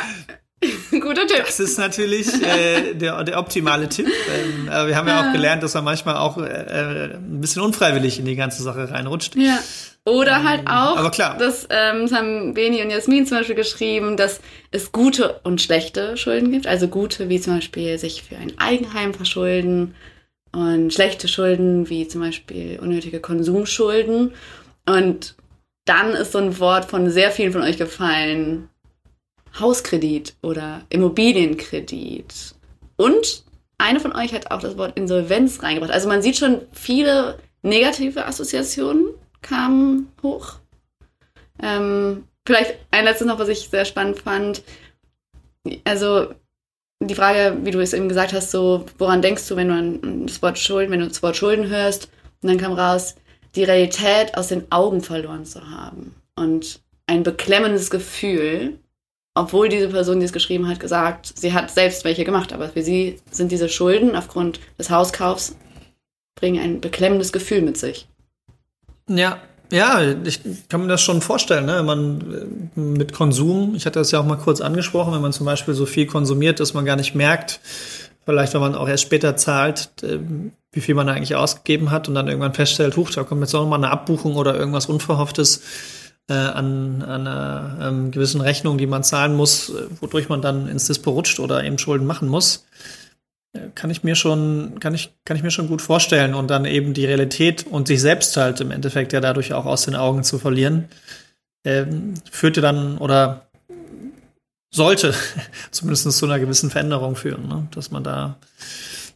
Guter 0.90 1.26
Tipp. 1.26 1.44
Das 1.46 1.58
ist 1.58 1.78
natürlich 1.78 2.28
äh, 2.42 2.92
der, 2.92 3.24
der 3.24 3.38
optimale 3.38 3.88
Tipp. 3.88 4.06
Ähm, 4.06 4.66
wir 4.66 4.94
haben 4.94 5.08
ja 5.08 5.28
auch 5.28 5.32
gelernt, 5.32 5.62
dass 5.62 5.72
man 5.72 5.84
manchmal 5.84 6.16
auch 6.16 6.36
äh, 6.36 6.42
äh, 6.42 7.14
ein 7.14 7.40
bisschen 7.40 7.62
unfreiwillig 7.62 8.18
in 8.18 8.26
die 8.26 8.36
ganze 8.36 8.62
Sache 8.62 8.90
reinrutscht. 8.90 9.36
Ja. 9.36 9.58
Oder 10.04 10.36
ähm, 10.36 10.48
halt 10.48 10.66
auch, 10.66 10.96
aber 10.98 11.10
klar. 11.10 11.36
Das, 11.38 11.66
ähm, 11.70 12.02
das 12.02 12.12
haben 12.12 12.52
Beni 12.54 12.82
und 12.82 12.90
Jasmin 12.90 13.26
zum 13.26 13.38
Beispiel 13.38 13.54
geschrieben, 13.54 14.16
dass 14.16 14.40
es 14.70 14.92
gute 14.92 15.40
und 15.44 15.62
schlechte 15.62 16.16
Schulden 16.16 16.50
gibt. 16.52 16.66
Also 16.66 16.88
gute, 16.88 17.28
wie 17.28 17.40
zum 17.40 17.56
Beispiel 17.56 17.98
sich 17.98 18.22
für 18.22 18.36
ein 18.36 18.52
Eigenheim 18.58 19.14
verschulden 19.14 19.94
und 20.52 20.92
schlechte 20.92 21.28
Schulden, 21.28 21.88
wie 21.88 22.08
zum 22.08 22.20
Beispiel 22.20 22.78
unnötige 22.80 23.20
Konsumschulden. 23.20 24.32
Und 24.86 25.36
dann 25.84 26.12
ist 26.12 26.32
so 26.32 26.38
ein 26.38 26.58
Wort 26.58 26.86
von 26.86 27.10
sehr 27.10 27.30
vielen 27.30 27.52
von 27.52 27.62
euch 27.62 27.78
gefallen. 27.78 28.68
Hauskredit 29.58 30.34
oder 30.42 30.82
Immobilienkredit. 30.90 32.54
Und 32.96 33.44
eine 33.78 34.00
von 34.00 34.14
euch 34.14 34.32
hat 34.32 34.50
auch 34.50 34.60
das 34.60 34.76
Wort 34.76 34.96
Insolvenz 34.98 35.62
reingebracht. 35.62 35.92
Also 35.92 36.08
man 36.08 36.22
sieht 36.22 36.36
schon 36.36 36.60
viele 36.72 37.38
negative 37.62 38.26
Assoziationen 38.26 39.06
kamen 39.42 40.12
hoch. 40.22 40.56
Ähm, 41.62 42.24
vielleicht 42.46 42.76
ein 42.90 43.04
letztes 43.04 43.26
noch, 43.26 43.38
was 43.38 43.48
ich 43.48 43.68
sehr 43.68 43.84
spannend 43.84 44.18
fand. 44.18 44.62
Also 45.84 46.34
die 47.08 47.14
Frage, 47.14 47.58
wie 47.62 47.70
du 47.70 47.80
es 47.80 47.92
eben 47.92 48.08
gesagt 48.08 48.32
hast, 48.32 48.50
so, 48.50 48.84
woran 48.98 49.22
denkst 49.22 49.48
du, 49.48 49.56
wenn 49.56 49.68
du 49.68 49.74
an 49.74 50.26
das 50.26 50.42
Wort 50.42 50.58
Schulden, 50.58 50.92
wenn 50.92 51.00
du 51.00 51.08
das 51.08 51.22
Wort 51.22 51.36
Schulden 51.36 51.68
hörst? 51.68 52.10
Und 52.42 52.48
dann 52.48 52.58
kam 52.58 52.72
raus, 52.72 53.14
die 53.54 53.64
Realität 53.64 54.36
aus 54.36 54.48
den 54.48 54.70
Augen 54.70 55.00
verloren 55.00 55.44
zu 55.44 55.70
haben. 55.70 56.14
Und 56.36 56.80
ein 57.06 57.22
beklemmendes 57.22 57.90
Gefühl, 57.90 58.78
obwohl 59.34 59.68
diese 59.68 59.88
Person, 59.88 60.20
die 60.20 60.26
es 60.26 60.32
geschrieben 60.32 60.68
hat, 60.68 60.80
gesagt, 60.80 61.32
sie 61.36 61.52
hat 61.52 61.70
selbst 61.70 62.04
welche 62.04 62.24
gemacht, 62.24 62.52
aber 62.52 62.68
für 62.68 62.82
sie 62.82 63.20
sind 63.30 63.50
diese 63.50 63.68
Schulden 63.68 64.14
aufgrund 64.14 64.60
des 64.78 64.90
Hauskaufs, 64.90 65.56
bringen 66.34 66.62
ein 66.62 66.80
beklemmendes 66.80 67.32
Gefühl 67.32 67.62
mit 67.62 67.76
sich. 67.76 68.08
Ja, 69.08 69.40
ja, 69.70 70.00
ich 70.24 70.40
kann 70.68 70.82
mir 70.82 70.88
das 70.88 71.00
schon 71.00 71.20
vorstellen, 71.20 71.66
ne? 71.66 71.78
wenn 71.78 71.86
man 71.86 72.20
äh, 72.76 72.80
mit 72.80 73.12
Konsum, 73.12 73.74
ich 73.74 73.86
hatte 73.86 73.98
das 73.98 74.10
ja 74.10 74.20
auch 74.20 74.26
mal 74.26 74.36
kurz 74.36 74.60
angesprochen, 74.60 75.12
wenn 75.12 75.22
man 75.22 75.32
zum 75.32 75.46
Beispiel 75.46 75.74
so 75.74 75.86
viel 75.86 76.06
konsumiert, 76.06 76.60
dass 76.60 76.74
man 76.74 76.84
gar 76.84 76.96
nicht 76.96 77.14
merkt, 77.14 77.60
vielleicht 78.24 78.54
wenn 78.54 78.60
man 78.60 78.74
auch 78.74 78.88
erst 78.88 79.04
später 79.04 79.36
zahlt, 79.36 79.90
äh, 80.02 80.18
wie 80.72 80.80
viel 80.80 80.94
man 80.94 81.08
eigentlich 81.08 81.34
ausgegeben 81.34 81.90
hat 81.90 82.08
und 82.08 82.14
dann 82.14 82.28
irgendwann 82.28 82.54
feststellt, 82.54 82.96
huch, 82.96 83.10
da 83.10 83.24
kommt 83.24 83.40
jetzt 83.40 83.54
auch 83.54 83.62
noch 83.62 83.68
mal 83.68 83.76
eine 83.76 83.90
Abbuchung 83.90 84.36
oder 84.36 84.56
irgendwas 84.56 84.86
Unverhofftes 84.86 85.62
äh, 86.28 86.34
an, 86.34 87.02
an 87.02 87.26
einer 87.26 87.78
ähm, 87.80 88.10
gewissen 88.10 88.40
Rechnung, 88.40 88.78
die 88.78 88.86
man 88.86 89.02
zahlen 89.02 89.34
muss, 89.34 89.70
äh, 89.70 89.86
wodurch 90.00 90.28
man 90.28 90.42
dann 90.42 90.68
ins 90.68 90.86
Dispo 90.86 91.10
rutscht 91.10 91.40
oder 91.40 91.64
eben 91.64 91.78
Schulden 91.78 92.06
machen 92.06 92.28
muss 92.28 92.64
kann 93.74 93.90
ich 93.90 94.04
mir 94.04 94.14
schon, 94.14 94.78
kann 94.80 94.94
ich, 94.94 95.12
kann 95.24 95.36
ich 95.36 95.42
mir 95.42 95.50
schon 95.50 95.68
gut 95.68 95.82
vorstellen 95.82 96.34
und 96.34 96.48
dann 96.48 96.64
eben 96.64 96.94
die 96.94 97.06
Realität 97.06 97.66
und 97.66 97.88
sich 97.88 98.00
selbst 98.00 98.36
halt 98.36 98.60
im 98.60 98.70
Endeffekt 98.70 99.12
ja 99.12 99.20
dadurch 99.20 99.52
auch 99.52 99.66
aus 99.66 99.84
den 99.84 99.96
Augen 99.96 100.22
zu 100.22 100.38
verlieren, 100.38 100.88
ähm, 101.64 102.14
führte 102.30 102.60
dann 102.60 102.98
oder 102.98 103.48
sollte 104.72 105.14
zumindest 105.70 106.10
zu 106.12 106.26
einer 106.26 106.38
gewissen 106.38 106.70
Veränderung 106.70 107.16
führen, 107.16 107.48
ne? 107.48 107.66
dass 107.72 107.90
man 107.90 108.04
da 108.04 108.36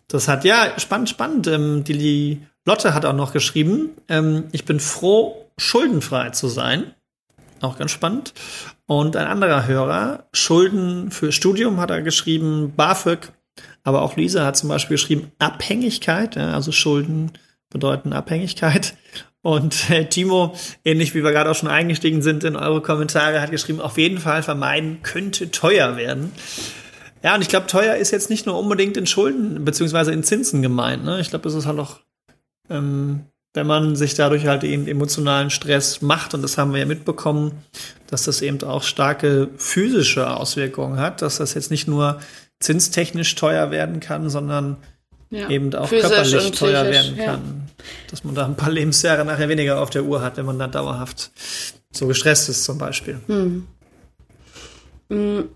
das 0.08 0.28
hat. 0.28 0.44
Ja, 0.44 0.78
spannend, 0.78 1.08
spannend. 1.08 1.46
Ähm, 1.46 1.84
die 1.84 2.40
Lotte 2.64 2.94
hat 2.94 3.04
auch 3.04 3.14
noch 3.14 3.32
geschrieben, 3.32 3.90
ähm, 4.08 4.44
ich 4.52 4.64
bin 4.64 4.80
froh, 4.80 5.48
schuldenfrei 5.58 6.30
zu 6.30 6.48
sein. 6.48 6.92
Auch 7.60 7.78
ganz 7.78 7.92
spannend. 7.92 8.34
Und 8.86 9.16
ein 9.16 9.26
anderer 9.26 9.66
Hörer, 9.66 10.26
Schulden 10.32 11.10
für 11.10 11.32
Studium, 11.32 11.80
hat 11.80 11.90
er 11.90 12.02
geschrieben, 12.02 12.74
BAföG 12.76 13.32
aber 13.84 14.02
auch 14.02 14.16
Lisa 14.16 14.44
hat 14.44 14.56
zum 14.56 14.70
Beispiel 14.70 14.96
geschrieben, 14.96 15.30
Abhängigkeit, 15.38 16.36
ja, 16.36 16.54
also 16.54 16.72
Schulden 16.72 17.32
bedeuten 17.70 18.12
Abhängigkeit. 18.12 18.96
Und 19.42 19.90
äh, 19.90 20.08
Timo, 20.08 20.56
ähnlich 20.86 21.14
wie 21.14 21.22
wir 21.22 21.30
gerade 21.30 21.50
auch 21.50 21.54
schon 21.54 21.68
eingestiegen 21.68 22.22
sind 22.22 22.44
in 22.44 22.56
eure 22.56 22.80
Kommentare, 22.80 23.42
hat 23.42 23.50
geschrieben, 23.50 23.80
auf 23.80 23.98
jeden 23.98 24.18
Fall 24.18 24.42
vermeiden 24.42 25.02
könnte 25.02 25.50
teuer 25.50 25.98
werden. 25.98 26.32
Ja, 27.22 27.34
und 27.34 27.42
ich 27.42 27.48
glaube, 27.48 27.66
teuer 27.66 27.96
ist 27.96 28.10
jetzt 28.10 28.30
nicht 28.30 28.46
nur 28.46 28.58
unbedingt 28.58 28.96
in 28.96 29.06
Schulden 29.06 29.62
beziehungsweise 29.64 30.12
in 30.12 30.22
Zinsen 30.22 30.62
gemeint. 30.62 31.04
Ne? 31.04 31.20
Ich 31.20 31.28
glaube, 31.28 31.46
es 31.46 31.54
ist 31.54 31.66
halt 31.66 31.78
auch, 31.78 32.00
ähm, 32.70 33.26
wenn 33.54 33.66
man 33.68 33.94
sich 33.94 34.14
dadurch 34.14 34.46
halt 34.46 34.64
eben 34.64 34.88
emotionalen 34.88 35.48
Stress 35.48 36.02
macht, 36.02 36.34
und 36.34 36.42
das 36.42 36.58
haben 36.58 36.72
wir 36.72 36.80
ja 36.80 36.86
mitbekommen, 36.86 37.52
dass 38.08 38.24
das 38.24 38.42
eben 38.42 38.62
auch 38.64 38.82
starke 38.82 39.48
physische 39.56 40.36
Auswirkungen 40.36 40.98
hat, 40.98 41.22
dass 41.22 41.38
das 41.38 41.54
jetzt 41.54 41.70
nicht 41.70 41.86
nur 41.86 42.20
zinstechnisch 42.58 43.34
teuer 43.36 43.70
werden 43.70 44.00
kann, 44.00 44.28
sondern 44.28 44.76
ja. 45.30 45.48
eben 45.48 45.72
auch 45.74 45.88
körperlich 45.88 46.50
teuer 46.50 46.84
werden 46.84 47.16
ja. 47.16 47.24
kann. 47.24 47.70
Dass 48.10 48.24
man 48.24 48.34
da 48.34 48.44
ein 48.44 48.56
paar 48.56 48.70
Lebensjahre 48.70 49.24
nachher 49.24 49.48
weniger 49.48 49.80
auf 49.80 49.90
der 49.90 50.04
Uhr 50.04 50.20
hat, 50.20 50.36
wenn 50.36 50.46
man 50.46 50.58
dann 50.58 50.72
dauerhaft 50.72 51.30
so 51.92 52.08
gestresst 52.08 52.48
ist 52.48 52.64
zum 52.64 52.78
Beispiel. 52.78 53.20
Hm. 53.26 53.66
Hm. 55.10 55.48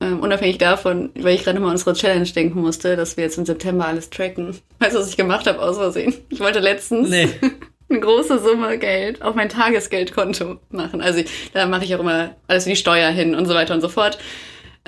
Ingo, 0.00 0.16
äh, 0.16 0.20
unabhängig 0.20 0.58
davon, 0.58 1.10
weil 1.18 1.34
ich 1.34 1.44
gerade 1.44 1.60
mal 1.60 1.66
an 1.66 1.72
unsere 1.72 1.94
Challenge 1.94 2.28
denken 2.28 2.60
musste, 2.60 2.96
dass 2.96 3.16
wir 3.16 3.24
jetzt 3.24 3.38
im 3.38 3.46
September 3.46 3.86
alles 3.86 4.10
tracken. 4.10 4.56
Weißt 4.78 4.94
du, 4.94 5.00
was 5.00 5.08
ich 5.08 5.16
gemacht 5.16 5.46
habe 5.46 5.60
aus 5.60 5.76
Versehen? 5.76 6.14
Ich 6.28 6.40
wollte 6.40 6.60
letztens 6.60 7.10
nee. 7.10 7.28
eine 7.90 8.00
große 8.00 8.38
Summe 8.38 8.78
Geld 8.78 9.22
auf 9.22 9.34
mein 9.34 9.48
Tagesgeldkonto 9.48 10.58
machen. 10.70 11.00
Also 11.00 11.22
da 11.52 11.66
mache 11.66 11.84
ich 11.84 11.94
auch 11.94 12.00
immer 12.00 12.36
alles 12.46 12.66
wie 12.66 12.70
die 12.70 12.76
Steuer 12.76 13.10
hin 13.10 13.34
und 13.34 13.46
so 13.46 13.54
weiter 13.54 13.74
und 13.74 13.80
so 13.80 13.88
fort 13.88 14.18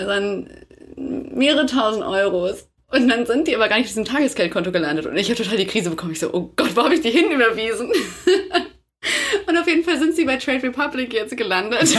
dann 0.07 0.49
mehrere 0.96 1.66
tausend 1.66 2.05
Euros. 2.05 2.68
Und 2.92 3.09
dann 3.09 3.25
sind 3.25 3.46
die 3.46 3.55
aber 3.55 3.68
gar 3.68 3.77
nicht 3.77 3.87
auf 3.87 3.90
diesem 3.90 4.05
Tagesgeldkonto 4.05 4.73
gelandet. 4.73 5.07
Und 5.07 5.16
ich 5.16 5.31
habe 5.31 5.40
total 5.40 5.57
die 5.57 5.66
Krise 5.66 5.90
bekommen. 5.90 6.12
Ich 6.12 6.18
so, 6.18 6.33
oh 6.35 6.53
Gott, 6.57 6.75
wo 6.75 6.83
habe 6.83 6.94
ich 6.94 7.01
die 7.01 7.11
hin 7.11 7.31
überwiesen? 7.31 7.88
und 9.46 9.57
auf 9.57 9.68
jeden 9.68 9.85
Fall 9.85 9.99
sind 9.99 10.16
sie 10.16 10.25
bei 10.25 10.37
Trade 10.37 10.64
Republic 10.64 11.12
jetzt 11.12 11.37
gelandet. 11.37 11.96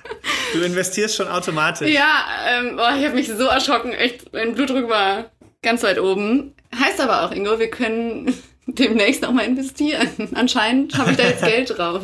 du 0.52 0.60
investierst 0.60 1.16
schon 1.16 1.28
automatisch. 1.28 1.90
Ja, 1.90 2.26
ähm, 2.48 2.78
oh, 2.78 2.98
ich 2.98 3.04
habe 3.04 3.14
mich 3.14 3.28
so 3.28 3.46
erschrocken. 3.46 3.92
Echt, 3.92 4.32
mein 4.32 4.54
Blutdruck 4.54 4.88
war 4.88 5.30
ganz 5.62 5.82
weit 5.82 5.98
oben. 5.98 6.54
Heißt 6.78 7.00
aber 7.00 7.24
auch, 7.24 7.32
Ingo, 7.32 7.58
wir 7.58 7.70
können 7.70 8.34
demnächst 8.66 9.22
noch 9.22 9.32
mal 9.32 9.44
investieren. 9.44 10.08
Anscheinend 10.34 10.96
habe 10.98 11.12
ich 11.12 11.16
da 11.16 11.24
jetzt 11.24 11.44
Geld 11.44 11.76
drauf. 11.76 12.02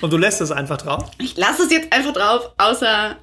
Und 0.00 0.12
du 0.12 0.16
lässt 0.16 0.40
es 0.40 0.50
einfach 0.50 0.78
drauf? 0.78 1.10
Ich 1.18 1.36
lasse 1.36 1.62
es 1.62 1.70
jetzt 1.70 1.92
einfach 1.92 2.12
drauf, 2.12 2.50
außer 2.58 3.16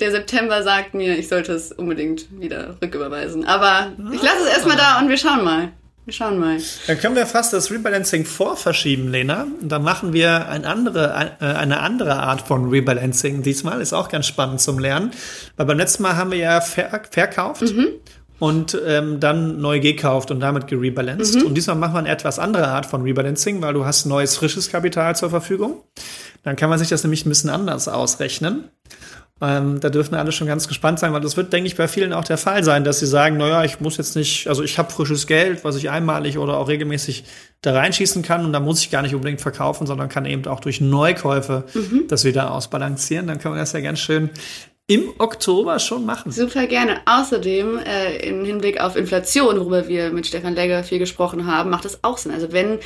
der 0.00 0.10
September 0.10 0.62
sagt 0.62 0.94
mir, 0.94 1.18
ich 1.18 1.28
sollte 1.28 1.52
es 1.52 1.72
unbedingt 1.72 2.26
wieder 2.40 2.76
rücküberweisen. 2.80 3.44
Aber 3.46 3.92
ich 4.12 4.22
lasse 4.22 4.42
es 4.44 4.48
erstmal 4.48 4.76
da 4.76 4.98
und 5.00 5.08
wir 5.08 5.16
schauen 5.16 5.44
mal. 5.44 5.72
Wir 6.08 6.14
schauen 6.14 6.38
mal. 6.38 6.56
Dann 6.86 6.98
können 6.98 7.16
wir 7.16 7.26
fast 7.26 7.52
das 7.52 7.70
Rebalancing 7.70 8.24
vorverschieben, 8.24 9.10
Lena. 9.10 9.46
Und 9.60 9.68
dann 9.68 9.82
machen 9.82 10.14
wir 10.14 10.48
ein 10.48 10.64
andere, 10.64 11.36
äh, 11.38 11.44
eine 11.44 11.80
andere 11.80 12.14
Art 12.14 12.40
von 12.48 12.70
Rebalancing. 12.70 13.42
Diesmal 13.42 13.82
ist 13.82 13.92
auch 13.92 14.08
ganz 14.08 14.24
spannend 14.24 14.62
zum 14.62 14.78
Lernen. 14.78 15.10
Weil 15.58 15.66
beim 15.66 15.76
letzten 15.76 16.04
Mal 16.04 16.16
haben 16.16 16.30
wir 16.30 16.38
ja 16.38 16.62
ver 16.62 17.02
verkauft. 17.10 17.60
Mhm 17.60 17.88
und 18.38 18.80
ähm, 18.86 19.18
dann 19.18 19.60
neu 19.60 19.80
gekauft 19.80 20.30
und 20.30 20.38
damit 20.38 20.68
gerebalanced. 20.68 21.40
Mhm. 21.40 21.48
Und 21.48 21.54
diesmal 21.54 21.76
machen 21.76 21.94
wir 21.94 21.98
eine 21.98 22.08
etwas 22.08 22.38
andere 22.38 22.68
Art 22.68 22.86
von 22.86 23.02
Rebalancing, 23.02 23.60
weil 23.60 23.74
du 23.74 23.84
hast 23.84 24.06
neues 24.06 24.36
frisches 24.36 24.70
Kapital 24.70 25.16
zur 25.16 25.30
Verfügung. 25.30 25.82
Dann 26.44 26.54
kann 26.54 26.70
man 26.70 26.78
sich 26.78 26.88
das 26.88 27.02
nämlich 27.02 27.26
ein 27.26 27.30
bisschen 27.30 27.50
anders 27.50 27.88
ausrechnen. 27.88 28.68
Ähm, 29.40 29.78
da 29.78 29.88
dürfen 29.88 30.16
alle 30.16 30.32
schon 30.32 30.48
ganz 30.48 30.66
gespannt 30.66 30.98
sein, 30.98 31.12
weil 31.12 31.20
das 31.20 31.36
wird, 31.36 31.52
denke 31.52 31.68
ich, 31.68 31.76
bei 31.76 31.86
vielen 31.86 32.12
auch 32.12 32.24
der 32.24 32.38
Fall 32.38 32.64
sein, 32.64 32.82
dass 32.82 32.98
sie 32.98 33.06
sagen, 33.06 33.36
naja, 33.36 33.62
ich 33.62 33.80
muss 33.80 33.96
jetzt 33.96 34.16
nicht, 34.16 34.48
also 34.48 34.64
ich 34.64 34.78
habe 34.78 34.90
frisches 34.90 35.28
Geld, 35.28 35.62
was 35.64 35.76
ich 35.76 35.90
einmalig 35.90 36.38
oder 36.38 36.56
auch 36.56 36.68
regelmäßig 36.68 37.24
da 37.62 37.72
reinschießen 37.72 38.22
kann 38.22 38.44
und 38.44 38.52
da 38.52 38.58
muss 38.58 38.80
ich 38.80 38.90
gar 38.90 39.02
nicht 39.02 39.14
unbedingt 39.14 39.40
verkaufen, 39.40 39.86
sondern 39.86 40.08
kann 40.08 40.26
eben 40.26 40.46
auch 40.46 40.60
durch 40.60 40.80
Neukäufe 40.80 41.64
mhm. 41.74 42.04
das 42.08 42.24
wieder 42.24 42.52
ausbalancieren. 42.52 43.28
Dann 43.28 43.38
können 43.38 43.54
wir 43.54 43.60
das 43.60 43.72
ja 43.72 43.80
ganz 43.80 44.00
schön 44.00 44.30
im 44.88 45.12
Oktober 45.18 45.78
schon 45.78 46.04
machen. 46.04 46.32
Super 46.32 46.66
gerne. 46.66 47.00
Außerdem, 47.04 47.78
äh, 47.78 48.16
im 48.26 48.44
Hinblick 48.44 48.80
auf 48.80 48.96
Inflation, 48.96 49.60
worüber 49.60 49.86
wir 49.86 50.10
mit 50.10 50.26
Stefan 50.26 50.54
Legger 50.54 50.82
viel 50.82 50.98
gesprochen 50.98 51.46
haben, 51.46 51.70
macht 51.70 51.84
es 51.84 52.02
auch 52.02 52.18
Sinn. 52.18 52.32
Also 52.32 52.52
wenn 52.52 52.78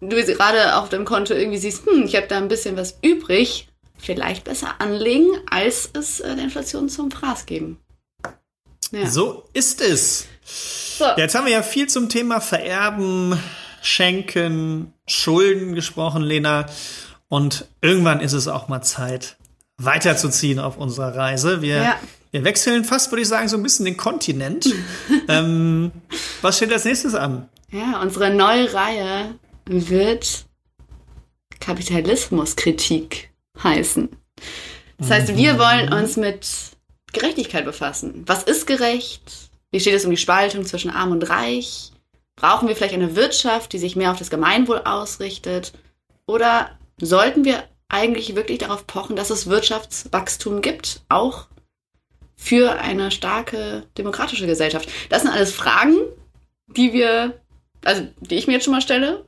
du 0.00 0.16
gerade 0.16 0.76
auf 0.76 0.88
deinem 0.88 1.04
Konto 1.04 1.34
irgendwie 1.34 1.58
siehst, 1.58 1.86
hm, 1.86 2.04
ich 2.04 2.16
habe 2.16 2.26
da 2.28 2.38
ein 2.38 2.48
bisschen 2.48 2.76
was 2.76 2.98
übrig, 3.02 3.68
vielleicht 3.98 4.44
besser 4.44 4.80
anlegen, 4.80 5.26
als 5.50 5.90
es 5.92 6.20
äh, 6.20 6.34
der 6.34 6.44
Inflation 6.44 6.88
zum 6.88 7.10
Fraß 7.10 7.46
geben. 7.46 7.78
Ja. 8.90 9.06
So 9.06 9.44
ist 9.52 9.80
es. 9.80 10.26
So. 10.44 11.04
Jetzt 11.16 11.34
haben 11.34 11.44
wir 11.44 11.52
ja 11.52 11.62
viel 11.62 11.88
zum 11.88 12.08
Thema 12.08 12.40
Vererben, 12.40 13.38
Schenken, 13.82 14.94
Schulden 15.06 15.74
gesprochen, 15.74 16.22
Lena. 16.22 16.66
Und 17.28 17.66
irgendwann 17.82 18.20
ist 18.20 18.32
es 18.32 18.48
auch 18.48 18.68
mal 18.68 18.82
Zeit, 18.82 19.36
weiterzuziehen 19.76 20.58
auf 20.58 20.78
unserer 20.78 21.14
Reise. 21.14 21.60
Wir, 21.60 21.82
ja. 21.82 21.96
wir 22.30 22.44
wechseln 22.44 22.84
fast, 22.84 23.12
würde 23.12 23.22
ich 23.22 23.28
sagen, 23.28 23.48
so 23.48 23.56
ein 23.56 23.62
bisschen 23.62 23.84
den 23.84 23.96
Kontinent. 23.96 24.72
ähm, 25.28 25.92
was 26.40 26.56
steht 26.56 26.72
als 26.72 26.84
nächstes 26.84 27.14
an? 27.14 27.48
Ja, 27.70 28.00
unsere 28.00 28.30
neue 28.30 28.72
Reihe 28.72 29.34
wird 29.66 30.46
Kapitalismuskritik 31.60 33.30
heißen. 33.62 34.08
Das 34.98 35.10
heißt, 35.10 35.36
wir 35.36 35.54
mhm. 35.54 35.58
wollen 35.58 35.92
uns 35.92 36.16
mit 36.16 36.46
Gerechtigkeit 37.12 37.64
befassen. 37.64 38.24
Was 38.26 38.42
ist 38.42 38.66
gerecht? 38.66 39.50
Wie 39.70 39.80
steht 39.80 39.94
es 39.94 40.04
um 40.04 40.10
die 40.10 40.16
Spaltung 40.16 40.64
zwischen 40.64 40.90
Arm 40.90 41.12
und 41.12 41.28
Reich? 41.28 41.92
Brauchen 42.36 42.68
wir 42.68 42.76
vielleicht 42.76 42.94
eine 42.94 43.16
Wirtschaft, 43.16 43.72
die 43.72 43.78
sich 43.78 43.96
mehr 43.96 44.10
auf 44.10 44.18
das 44.18 44.30
Gemeinwohl 44.30 44.82
ausrichtet? 44.84 45.72
Oder 46.26 46.78
sollten 47.00 47.44
wir 47.44 47.64
eigentlich 47.88 48.34
wirklich 48.34 48.58
darauf 48.58 48.86
pochen, 48.86 49.16
dass 49.16 49.30
es 49.30 49.48
Wirtschaftswachstum 49.48 50.60
gibt, 50.60 51.02
auch 51.08 51.46
für 52.36 52.78
eine 52.78 53.10
starke 53.10 53.84
demokratische 53.96 54.46
Gesellschaft? 54.46 54.88
Das 55.08 55.22
sind 55.22 55.30
alles 55.30 55.52
Fragen, 55.52 55.96
die 56.68 56.92
wir, 56.92 57.40
also 57.84 58.06
die 58.20 58.36
ich 58.36 58.46
mir 58.46 58.54
jetzt 58.54 58.64
schon 58.64 58.74
mal 58.74 58.80
stelle 58.80 59.27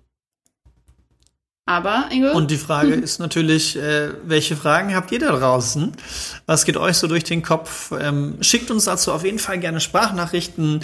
aber, 1.66 2.06
Ingo? 2.10 2.32
Und 2.32 2.50
die 2.50 2.56
Frage 2.56 2.94
ist 2.94 3.20
natürlich, 3.20 3.76
äh, 3.76 4.08
welche 4.24 4.56
Fragen 4.56 4.92
habt 4.94 5.12
ihr 5.12 5.20
da 5.20 5.30
draußen? 5.30 5.92
Was 6.46 6.64
geht 6.64 6.76
euch 6.76 6.96
so 6.96 7.06
durch 7.06 7.22
den 7.22 7.42
Kopf? 7.42 7.92
Ähm, 7.92 8.38
schickt 8.40 8.72
uns 8.72 8.86
dazu 8.86 9.12
auf 9.12 9.24
jeden 9.24 9.38
Fall 9.38 9.58
gerne 9.58 9.80
Sprachnachrichten 9.80 10.80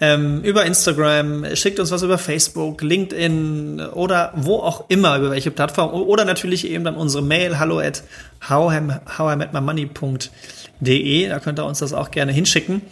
ähm, 0.00 0.42
über 0.42 0.64
Instagram, 0.64 1.54
schickt 1.54 1.78
uns 1.78 1.92
was 1.92 2.02
über 2.02 2.18
Facebook, 2.18 2.82
LinkedIn 2.82 3.78
oder 3.92 4.32
wo 4.34 4.56
auch 4.56 4.86
immer, 4.88 5.16
über 5.18 5.30
welche 5.30 5.52
Plattform. 5.52 5.94
Oder 5.94 6.24
natürlich 6.24 6.68
eben 6.68 6.82
dann 6.82 6.96
unsere 6.96 7.22
Mail, 7.22 7.60
hallo 7.60 7.78
at 7.78 8.02
howimetmymoney.de. 8.48 11.28
Da 11.28 11.38
könnt 11.38 11.60
ihr 11.60 11.64
uns 11.64 11.78
das 11.78 11.92
auch 11.92 12.10
gerne 12.10 12.32
hinschicken. 12.32 12.82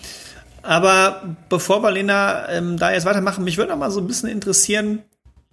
Aber 0.63 1.23
bevor 1.49 1.83
wir, 1.83 1.91
Lena, 1.91 2.49
ähm, 2.51 2.79
da 2.79 2.93
jetzt 2.93 3.05
weitermachen, 3.05 3.43
mich 3.43 3.59
würde 3.59 3.73
noch 3.73 3.79
mal 3.79 3.91
so 3.91 3.99
ein 4.01 4.07
bisschen 4.07 4.29
interessieren, 4.29 5.03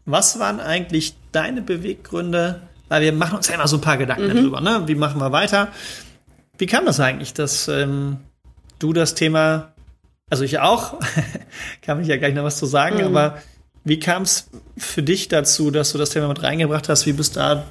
was 0.09 0.39
waren 0.39 0.59
eigentlich 0.59 1.15
deine 1.31 1.61
Beweggründe? 1.61 2.61
Weil 2.87 3.03
wir 3.03 3.13
machen 3.13 3.37
uns 3.37 3.47
ja 3.47 3.55
immer 3.55 3.67
so 3.67 3.77
ein 3.77 3.81
paar 3.81 3.97
Gedanken 3.97 4.27
mhm. 4.27 4.35
darüber, 4.35 4.61
ne? 4.61 4.83
Wie 4.87 4.95
machen 4.95 5.21
wir 5.21 5.31
weiter? 5.31 5.69
Wie 6.57 6.65
kam 6.65 6.85
das 6.85 6.99
eigentlich, 6.99 7.33
dass 7.33 7.67
ähm, 7.67 8.17
du 8.79 8.93
das 8.93 9.15
Thema, 9.15 9.73
also 10.29 10.43
ich 10.43 10.59
auch, 10.59 10.99
kann 11.81 11.99
mich 11.99 12.07
ja 12.07 12.17
gleich 12.17 12.33
noch 12.33 12.43
was 12.43 12.57
zu 12.57 12.65
sagen, 12.65 12.97
mhm. 12.97 13.03
aber 13.05 13.37
wie 13.83 13.99
kam 13.99 14.23
es 14.23 14.49
für 14.77 15.03
dich 15.03 15.27
dazu, 15.27 15.71
dass 15.71 15.91
du 15.91 15.97
das 15.97 16.09
Thema 16.09 16.27
mit 16.27 16.43
reingebracht 16.43 16.89
hast? 16.89 17.05
Wie 17.05 17.13
bist, 17.13 17.37
da, 17.37 17.65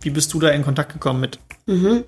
wie 0.00 0.10
bist 0.10 0.34
du 0.34 0.40
da 0.40 0.50
in 0.50 0.64
Kontakt 0.64 0.92
gekommen 0.92 1.20
mit? 1.20 1.38
Mhm. 1.66 2.04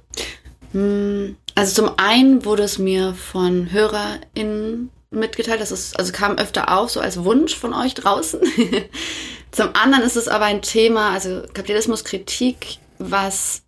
Hm, 0.72 1.36
also 1.54 1.82
zum 1.82 1.94
einen 1.96 2.44
wurde 2.44 2.64
es 2.64 2.78
mir 2.78 3.14
von 3.14 3.72
HörerInnen 3.72 4.90
mitgeteilt, 5.10 5.60
das 5.60 5.72
ist, 5.72 5.98
also 5.98 6.12
kam 6.12 6.36
öfter 6.36 6.76
auf, 6.76 6.90
so 6.90 7.00
als 7.00 7.24
Wunsch 7.24 7.54
von 7.54 7.72
euch 7.72 7.94
draußen. 7.94 8.40
Zum 9.50 9.74
anderen 9.74 10.04
ist 10.04 10.16
es 10.16 10.28
aber 10.28 10.44
ein 10.44 10.62
Thema, 10.62 11.12
also 11.12 11.42
Kapitalismuskritik, 11.52 12.78
was 12.98 13.62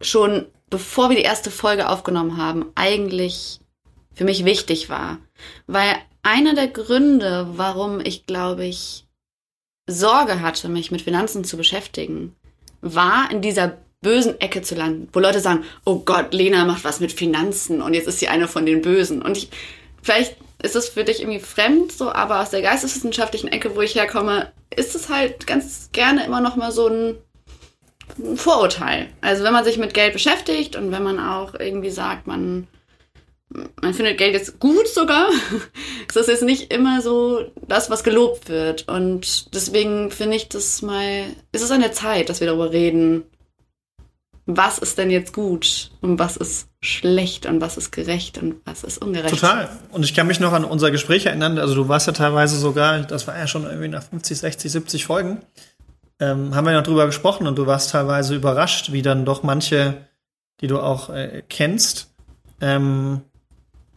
schon 0.00 0.46
bevor 0.70 1.10
wir 1.10 1.16
die 1.16 1.22
erste 1.22 1.50
Folge 1.50 1.88
aufgenommen 1.88 2.36
haben, 2.36 2.66
eigentlich 2.76 3.58
für 4.14 4.24
mich 4.24 4.44
wichtig 4.44 4.88
war. 4.88 5.18
Weil 5.66 5.96
einer 6.22 6.54
der 6.54 6.68
Gründe, 6.68 7.48
warum 7.56 8.00
ich, 8.00 8.26
glaube 8.26 8.64
ich, 8.64 9.04
Sorge 9.86 10.40
hatte, 10.40 10.68
mich 10.68 10.90
mit 10.90 11.02
Finanzen 11.02 11.44
zu 11.44 11.56
beschäftigen, 11.56 12.36
war 12.80 13.30
in 13.30 13.42
dieser 13.42 13.78
bösen 14.00 14.40
Ecke 14.40 14.62
zu 14.62 14.74
landen, 14.74 15.08
wo 15.12 15.18
Leute 15.18 15.40
sagen, 15.40 15.64
oh 15.84 15.98
Gott, 15.98 16.32
Lena 16.32 16.64
macht 16.64 16.84
was 16.84 17.00
mit 17.00 17.12
Finanzen 17.12 17.82
und 17.82 17.92
jetzt 17.92 18.08
ist 18.08 18.20
sie 18.20 18.28
eine 18.28 18.48
von 18.48 18.64
den 18.64 18.80
Bösen. 18.80 19.20
Und 19.20 19.36
ich, 19.36 19.50
vielleicht 20.02 20.36
ist 20.62 20.76
es 20.76 20.88
für 20.88 21.04
dich 21.04 21.20
irgendwie 21.20 21.40
fremd, 21.40 21.92
so, 21.92 22.10
aber 22.10 22.40
aus 22.40 22.50
der 22.50 22.62
geisteswissenschaftlichen 22.62 23.48
Ecke, 23.48 23.74
wo 23.74 23.80
ich 23.80 23.96
herkomme, 23.96 24.52
ist 24.74 24.94
es 24.94 25.08
halt 25.08 25.46
ganz 25.46 25.90
gerne 25.92 26.24
immer 26.24 26.40
noch 26.40 26.56
mal 26.56 26.72
so 26.72 26.88
ein, 26.88 27.16
Vorurteil. 28.36 29.08
Also 29.20 29.44
wenn 29.44 29.52
man 29.52 29.64
sich 29.64 29.78
mit 29.78 29.94
Geld 29.94 30.12
beschäftigt 30.12 30.76
und 30.76 30.90
wenn 30.90 31.02
man 31.02 31.20
auch 31.20 31.54
irgendwie 31.54 31.90
sagt, 31.90 32.26
man 32.26 32.66
man 33.80 33.94
findet 33.94 34.18
Geld 34.18 34.34
jetzt 34.34 34.60
gut 34.60 34.86
sogar, 34.86 35.28
ist 36.08 36.16
das 36.16 36.28
jetzt 36.28 36.44
nicht 36.44 36.72
immer 36.72 37.02
so 37.02 37.50
das, 37.66 37.90
was 37.90 38.04
gelobt 38.04 38.48
wird. 38.48 38.88
Und 38.88 39.52
deswegen 39.54 40.12
finde 40.12 40.36
ich 40.36 40.48
das 40.48 40.82
mal, 40.82 41.24
ist 41.50 41.62
es 41.62 41.72
an 41.72 41.80
der 41.80 41.92
Zeit, 41.92 42.28
dass 42.28 42.38
wir 42.38 42.46
darüber 42.46 42.70
reden, 42.70 43.24
was 44.46 44.78
ist 44.78 44.98
denn 44.98 45.10
jetzt 45.10 45.32
gut 45.32 45.90
und 46.00 46.18
was 46.20 46.36
ist 46.36 46.68
schlecht 46.82 47.44
und 47.46 47.60
was 47.60 47.76
ist 47.76 47.90
gerecht 47.90 48.38
und 48.38 48.56
was 48.64 48.84
ist 48.84 48.98
ungerecht. 48.98 49.34
Total. 49.34 49.68
Und 49.90 50.02
ich 50.02 50.14
kann 50.14 50.26
mich 50.26 50.40
noch 50.40 50.52
an 50.52 50.64
unser 50.64 50.90
Gespräch 50.90 51.26
erinnern. 51.26 51.58
Also 51.58 51.74
du 51.74 51.88
warst 51.88 52.06
ja 52.06 52.12
teilweise 52.12 52.56
sogar, 52.56 53.00
das 53.00 53.26
war 53.26 53.36
ja 53.36 53.46
schon 53.46 53.64
irgendwie 53.64 53.88
nach 53.88 54.02
50, 54.02 54.38
60, 54.38 54.72
70 54.72 55.04
Folgen, 55.04 55.42
ähm, 56.20 56.54
haben 56.54 56.64
wir 56.64 56.72
ja 56.72 56.82
drüber 56.82 57.06
gesprochen 57.06 57.46
und 57.46 57.56
du 57.56 57.66
warst 57.66 57.90
teilweise 57.90 58.34
überrascht, 58.34 58.92
wie 58.92 59.02
dann 59.02 59.24
doch 59.24 59.42
manche, 59.42 60.06
die 60.60 60.68
du 60.68 60.80
auch 60.80 61.10
äh, 61.10 61.42
kennst, 61.48 62.14
ähm, 62.62 63.22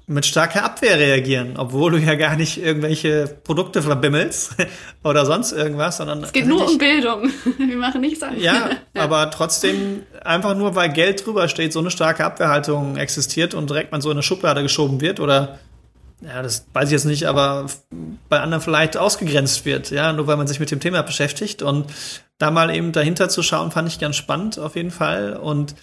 mit 0.05 0.25
starker 0.25 0.65
Abwehr 0.65 0.99
reagieren, 0.99 1.53
obwohl 1.57 1.91
du 1.91 1.97
ja 1.97 2.15
gar 2.15 2.35
nicht 2.35 2.61
irgendwelche 2.61 3.37
Produkte 3.43 3.81
verbimmelst 3.81 4.55
oder 5.03 5.25
sonst 5.25 5.53
irgendwas, 5.53 5.97
sondern. 5.97 6.23
Es 6.23 6.33
geht 6.33 6.45
nur 6.45 6.69
um 6.69 6.77
Bildung. 6.77 7.31
Wir 7.57 7.77
machen 7.77 8.01
nichts 8.01 8.21
anderes. 8.21 8.43
Ja, 8.43 8.69
ja, 8.93 9.01
aber 9.01 9.31
trotzdem, 9.31 10.03
einfach 10.23 10.55
nur 10.55 10.75
weil 10.75 10.91
Geld 10.91 11.25
drüber 11.25 11.47
steht, 11.47 11.71
so 11.71 11.79
eine 11.79 11.91
starke 11.91 12.25
Abwehrhaltung 12.25 12.97
existiert 12.97 13.53
und 13.53 13.69
direkt 13.69 13.91
man 13.91 14.01
so 14.01 14.09
in 14.09 14.15
eine 14.17 14.23
Schublade 14.23 14.61
geschoben 14.61 14.99
wird 14.99 15.21
oder, 15.21 15.59
ja, 16.21 16.41
das 16.41 16.65
weiß 16.73 16.89
ich 16.89 16.93
jetzt 16.93 17.05
nicht, 17.05 17.25
aber 17.25 17.67
bei 18.27 18.41
anderen 18.41 18.61
vielleicht 18.61 18.97
ausgegrenzt 18.97 19.65
wird, 19.65 19.89
ja, 19.89 20.11
nur 20.11 20.27
weil 20.27 20.37
man 20.37 20.47
sich 20.47 20.59
mit 20.59 20.69
dem 20.69 20.81
Thema 20.81 21.01
beschäftigt 21.03 21.61
und 21.61 21.85
da 22.39 22.51
mal 22.51 22.75
eben 22.75 22.91
dahinter 22.91 23.29
zu 23.29 23.41
schauen, 23.41 23.71
fand 23.71 23.87
ich 23.87 23.99
ganz 23.99 24.17
spannend 24.17 24.59
auf 24.59 24.75
jeden 24.75 24.91
Fall 24.91 25.37
und 25.37 25.75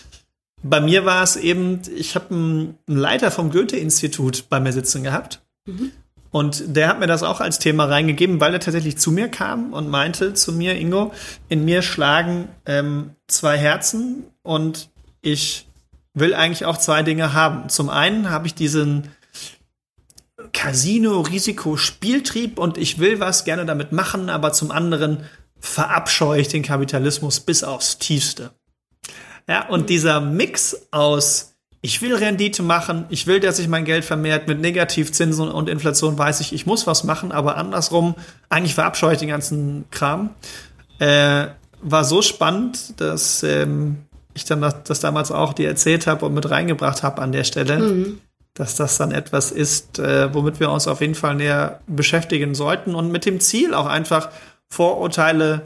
bei 0.62 0.81
mir 0.81 1.05
war 1.05 1.23
es 1.23 1.37
eben, 1.37 1.83
ich 1.94 2.14
habe 2.14 2.35
einen 2.35 2.79
Leiter 2.87 3.31
vom 3.31 3.51
Goethe-Institut 3.51 4.49
bei 4.49 4.61
mir 4.61 4.73
sitzen 4.73 5.03
gehabt. 5.03 5.42
Mhm. 5.66 5.92
Und 6.31 6.77
der 6.77 6.88
hat 6.88 7.01
mir 7.01 7.09
das 7.09 7.23
auch 7.23 7.40
als 7.40 7.59
Thema 7.59 7.87
reingegeben, 7.87 8.40
weil 8.40 8.55
er 8.55 8.61
tatsächlich 8.61 8.99
zu 8.99 9.11
mir 9.11 9.29
kam 9.29 9.73
und 9.73 9.88
meinte 9.88 10.35
zu 10.35 10.53
mir, 10.53 10.77
Ingo, 10.77 11.12
in 11.49 11.64
mir 11.64 11.83
schlagen 11.83 12.49
ähm, 12.66 13.16
zwei 13.27 13.59
Herzen 13.59 14.25
und 14.42 14.90
ich 15.23 15.66
will 16.14 16.35
eigentlich 16.35 16.66
auch 16.66 16.77
zwei 16.77 17.03
Dinge 17.03 17.33
haben. 17.33 17.68
Zum 17.68 17.88
einen 17.88 18.31
habe 18.31 18.46
ich 18.46 18.55
diesen 18.55 19.09
Casino-Risiko-Spieltrieb 20.53 22.61
und 22.61 22.79
ich 22.79 22.99
will 22.99 23.18
was 23.18 23.44
gerne 23.44 23.66
damit 23.66 23.90
machen, 23.92 24.31
aber 24.31 24.53
zum 24.53 24.70
anderen 24.70 25.25
verabscheue 25.59 26.40
ich 26.40 26.49
den 26.49 26.62
Kapitalismus 26.62 27.40
bis 27.40 27.64
aufs 27.64 27.99
Tiefste. 27.99 28.53
Ja, 29.51 29.67
und 29.67 29.91
dieser 29.91 30.21
Mix 30.21 30.87
aus, 30.93 31.57
ich 31.81 32.01
will 32.03 32.15
Rendite 32.15 32.63
machen, 32.63 33.07
ich 33.09 33.27
will, 33.27 33.41
dass 33.41 33.57
sich 33.57 33.67
mein 33.67 33.85
Geld 33.85 34.05
vermehrt, 34.05 34.47
mit 34.47 34.61
Negativzinsen 34.61 35.51
und 35.51 35.69
Inflation 35.69 36.17
weiß 36.17 36.39
ich, 36.39 36.53
ich 36.53 36.67
muss 36.67 36.87
was 36.87 37.03
machen, 37.03 37.33
aber 37.33 37.57
andersrum, 37.57 38.15
eigentlich 38.49 38.77
verabscheue 38.77 39.15
ich 39.15 39.19
den 39.19 39.29
ganzen 39.29 39.87
Kram. 39.91 40.31
Äh, 41.01 41.49
war 41.83 42.05
so 42.05 42.23
spannend, 42.23 43.01
dass 43.01 43.43
ähm, 43.43 43.97
ich 44.35 44.45
dann 44.45 44.61
das, 44.61 44.85
das, 44.85 45.01
damals 45.01 45.33
auch 45.33 45.53
dir 45.53 45.67
erzählt 45.67 46.07
habe 46.07 46.27
und 46.27 46.35
mit 46.35 46.49
reingebracht 46.49 47.03
habe 47.03 47.21
an 47.21 47.33
der 47.33 47.43
Stelle, 47.43 47.81
mhm. 47.81 48.21
dass 48.55 48.77
das 48.77 48.99
dann 48.99 49.11
etwas 49.11 49.51
ist, 49.51 49.99
äh, 49.99 50.33
womit 50.33 50.61
wir 50.61 50.71
uns 50.71 50.87
auf 50.87 51.01
jeden 51.01 51.17
Fall 51.17 51.35
näher 51.35 51.81
beschäftigen 51.89 52.55
sollten 52.55 52.95
und 52.95 53.11
mit 53.11 53.27
dem 53.27 53.41
Ziel 53.41 53.75
auch 53.75 53.87
einfach 53.87 54.29
Vorurteile 54.69 55.63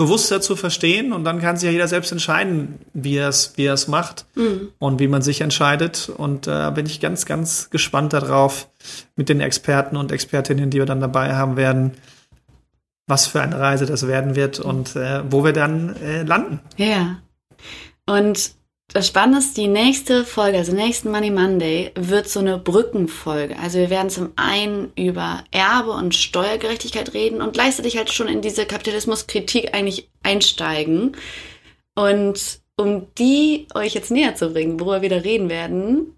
bewusster 0.00 0.40
zu 0.40 0.56
verstehen 0.56 1.12
und 1.12 1.24
dann 1.24 1.40
kann 1.40 1.58
sich 1.58 1.66
ja 1.66 1.72
jeder 1.72 1.86
selbst 1.86 2.10
entscheiden, 2.10 2.78
wie 2.94 3.16
er 3.16 3.28
es 3.28 3.52
wie 3.56 3.70
macht 3.90 4.24
mhm. 4.34 4.70
und 4.78 4.98
wie 4.98 5.08
man 5.08 5.20
sich 5.20 5.42
entscheidet 5.42 6.10
und 6.16 6.46
da 6.46 6.68
äh, 6.68 6.72
bin 6.72 6.86
ich 6.86 7.00
ganz 7.00 7.26
ganz 7.26 7.68
gespannt 7.68 8.14
darauf 8.14 8.70
mit 9.14 9.28
den 9.28 9.42
Experten 9.42 9.98
und 9.98 10.10
Expertinnen, 10.10 10.70
die 10.70 10.78
wir 10.78 10.86
dann 10.86 11.02
dabei 11.02 11.34
haben 11.34 11.56
werden, 11.56 11.92
was 13.06 13.26
für 13.26 13.42
eine 13.42 13.60
Reise 13.60 13.84
das 13.84 14.06
werden 14.06 14.36
wird 14.36 14.58
und 14.58 14.96
äh, 14.96 15.22
wo 15.30 15.44
wir 15.44 15.52
dann 15.52 15.94
äh, 15.96 16.22
landen. 16.22 16.60
Ja. 16.78 17.20
Und 18.06 18.52
das 18.92 19.06
Spannende 19.06 19.38
ist, 19.38 19.56
die 19.56 19.68
nächste 19.68 20.24
Folge, 20.24 20.58
also 20.58 20.72
nächsten 20.72 21.10
Money 21.10 21.30
Monday, 21.30 21.92
wird 21.94 22.28
so 22.28 22.40
eine 22.40 22.58
Brückenfolge. 22.58 23.56
Also 23.58 23.78
wir 23.78 23.90
werden 23.90 24.10
zum 24.10 24.32
einen 24.34 24.92
über 24.96 25.44
Erbe 25.52 25.92
und 25.92 26.14
Steuergerechtigkeit 26.14 27.14
reden 27.14 27.40
und 27.40 27.52
gleichzeitig 27.52 27.96
halt 27.96 28.12
schon 28.12 28.26
in 28.26 28.42
diese 28.42 28.66
Kapitalismuskritik 28.66 29.74
eigentlich 29.74 30.10
einsteigen. 30.24 31.16
Und 31.94 32.60
um 32.76 33.06
die 33.16 33.68
euch 33.74 33.94
jetzt 33.94 34.10
näher 34.10 34.34
zu 34.34 34.50
bringen, 34.50 34.80
worüber 34.80 35.02
wir 35.02 35.10
da 35.10 35.18
reden 35.18 35.50
werden, 35.50 36.16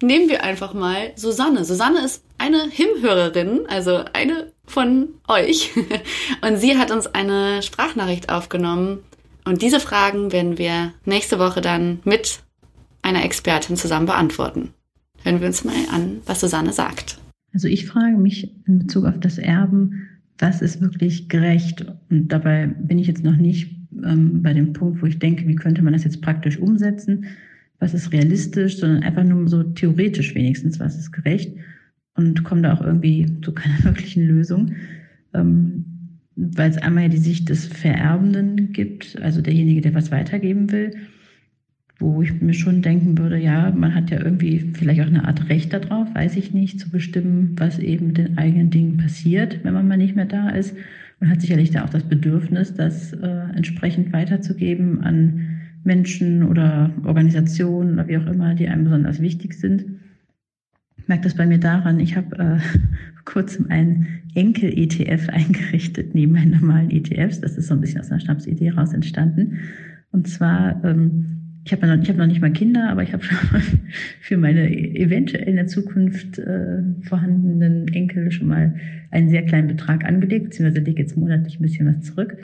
nehmen 0.00 0.30
wir 0.30 0.44
einfach 0.44 0.72
mal 0.72 1.12
Susanne. 1.16 1.64
Susanne 1.64 2.04
ist 2.04 2.24
eine 2.38 2.70
Himhörerin, 2.70 3.66
also 3.68 4.04
eine 4.12 4.52
von 4.64 5.14
euch. 5.26 5.72
Und 6.40 6.56
sie 6.56 6.78
hat 6.78 6.90
uns 6.90 7.06
eine 7.06 7.62
Sprachnachricht 7.62 8.30
aufgenommen 8.30 9.04
und 9.48 9.62
diese 9.62 9.80
Fragen 9.80 10.30
werden 10.30 10.58
wir 10.58 10.92
nächste 11.06 11.38
Woche 11.38 11.60
dann 11.60 12.00
mit 12.04 12.40
einer 13.00 13.24
Expertin 13.24 13.76
zusammen 13.76 14.06
beantworten. 14.06 14.70
Hören 15.22 15.40
wir 15.40 15.46
uns 15.46 15.64
mal 15.64 15.74
an, 15.90 16.18
was 16.26 16.40
Susanne 16.40 16.72
sagt. 16.72 17.18
Also 17.54 17.66
ich 17.66 17.86
frage 17.86 18.18
mich 18.18 18.54
in 18.66 18.80
Bezug 18.80 19.06
auf 19.06 19.18
das 19.18 19.38
Erben, 19.38 20.06
was 20.38 20.60
ist 20.60 20.80
wirklich 20.80 21.28
gerecht? 21.28 21.84
Und 22.10 22.28
dabei 22.28 22.66
bin 22.66 22.98
ich 22.98 23.06
jetzt 23.06 23.24
noch 23.24 23.36
nicht 23.36 23.74
ähm, 24.04 24.42
bei 24.42 24.52
dem 24.52 24.74
Punkt, 24.74 25.00
wo 25.02 25.06
ich 25.06 25.18
denke, 25.18 25.48
wie 25.48 25.56
könnte 25.56 25.82
man 25.82 25.94
das 25.94 26.04
jetzt 26.04 26.20
praktisch 26.20 26.58
umsetzen? 26.58 27.24
Was 27.78 27.94
ist 27.94 28.12
realistisch, 28.12 28.78
sondern 28.78 29.02
einfach 29.02 29.24
nur 29.24 29.48
so 29.48 29.62
theoretisch 29.62 30.34
wenigstens, 30.34 30.78
was 30.78 30.98
ist 30.98 31.10
gerecht? 31.10 31.56
Und 32.14 32.44
komme 32.44 32.62
da 32.62 32.74
auch 32.74 32.82
irgendwie 32.82 33.26
zu 33.42 33.52
keiner 33.52 33.82
wirklichen 33.82 34.26
Lösung. 34.26 34.74
Ähm, 35.32 35.87
weil 36.38 36.70
es 36.70 36.78
einmal 36.78 37.04
ja 37.04 37.08
die 37.08 37.18
Sicht 37.18 37.48
des 37.48 37.66
Vererbenden 37.66 38.72
gibt, 38.72 39.20
also 39.20 39.40
derjenige, 39.40 39.80
der 39.80 39.94
was 39.94 40.12
weitergeben 40.12 40.70
will, 40.70 40.94
wo 41.98 42.22
ich 42.22 42.40
mir 42.40 42.54
schon 42.54 42.80
denken 42.80 43.18
würde, 43.18 43.38
ja, 43.38 43.72
man 43.72 43.92
hat 43.92 44.10
ja 44.10 44.22
irgendwie 44.22 44.70
vielleicht 44.72 45.00
auch 45.00 45.06
eine 45.06 45.26
Art 45.26 45.48
Recht 45.48 45.72
darauf, 45.72 46.14
weiß 46.14 46.36
ich 46.36 46.54
nicht, 46.54 46.78
zu 46.78 46.90
bestimmen, 46.90 47.56
was 47.56 47.80
eben 47.80 48.08
mit 48.08 48.18
den 48.18 48.38
eigenen 48.38 48.70
Dingen 48.70 48.98
passiert, 48.98 49.64
wenn 49.64 49.74
man 49.74 49.88
mal 49.88 49.96
nicht 49.96 50.14
mehr 50.14 50.26
da 50.26 50.50
ist. 50.50 50.76
Man 51.18 51.28
hat 51.28 51.40
sicherlich 51.40 51.72
da 51.72 51.84
auch 51.84 51.90
das 51.90 52.04
Bedürfnis, 52.04 52.72
das 52.72 53.12
äh, 53.14 53.26
entsprechend 53.56 54.12
weiterzugeben 54.12 55.00
an 55.00 55.60
Menschen 55.82 56.44
oder 56.44 56.92
Organisationen 57.04 57.94
oder 57.94 58.06
wie 58.06 58.18
auch 58.18 58.26
immer, 58.26 58.54
die 58.54 58.68
einem 58.68 58.84
besonders 58.84 59.20
wichtig 59.20 59.54
sind. 59.54 59.84
Merke 61.08 61.24
das 61.24 61.34
bei 61.34 61.46
mir 61.46 61.58
daran, 61.58 62.00
ich 62.00 62.16
habe 62.16 62.38
äh, 62.38 62.58
kurzem 63.24 63.70
einen 63.70 64.06
Enkel-ETF 64.34 65.30
eingerichtet 65.30 66.14
neben 66.14 66.32
meinen 66.32 66.52
normalen 66.52 66.90
ETFs. 66.90 67.40
Das 67.40 67.56
ist 67.56 67.68
so 67.68 67.74
ein 67.74 67.80
bisschen 67.80 68.00
aus 68.00 68.10
einer 68.10 68.20
Schnapsidee 68.20 68.70
raus 68.70 68.92
entstanden. 68.92 69.58
Und 70.12 70.28
zwar, 70.28 70.82
ähm, 70.84 71.60
ich 71.64 71.72
habe 71.72 71.86
noch, 71.86 72.02
ich 72.02 72.08
hab 72.08 72.16
noch 72.16 72.26
nicht 72.26 72.42
mal 72.42 72.52
Kinder, 72.52 72.90
aber 72.90 73.02
ich 73.02 73.12
habe 73.14 73.22
schon 73.22 73.38
mal 73.50 73.62
für 74.20 74.36
meine 74.36 74.70
eventuell 74.70 75.48
in 75.48 75.56
der 75.56 75.66
Zukunft 75.66 76.38
äh, 76.38 76.82
vorhandenen 77.02 77.88
Enkel 77.88 78.30
schon 78.30 78.48
mal 78.48 78.74
einen 79.10 79.30
sehr 79.30 79.44
kleinen 79.44 79.68
Betrag 79.68 80.04
angelegt, 80.04 80.44
beziehungsweise 80.44 80.84
lege 80.84 81.02
jetzt 81.02 81.16
monatlich 81.16 81.58
ein 81.58 81.62
bisschen 81.62 81.86
was 81.86 82.04
zurück, 82.04 82.36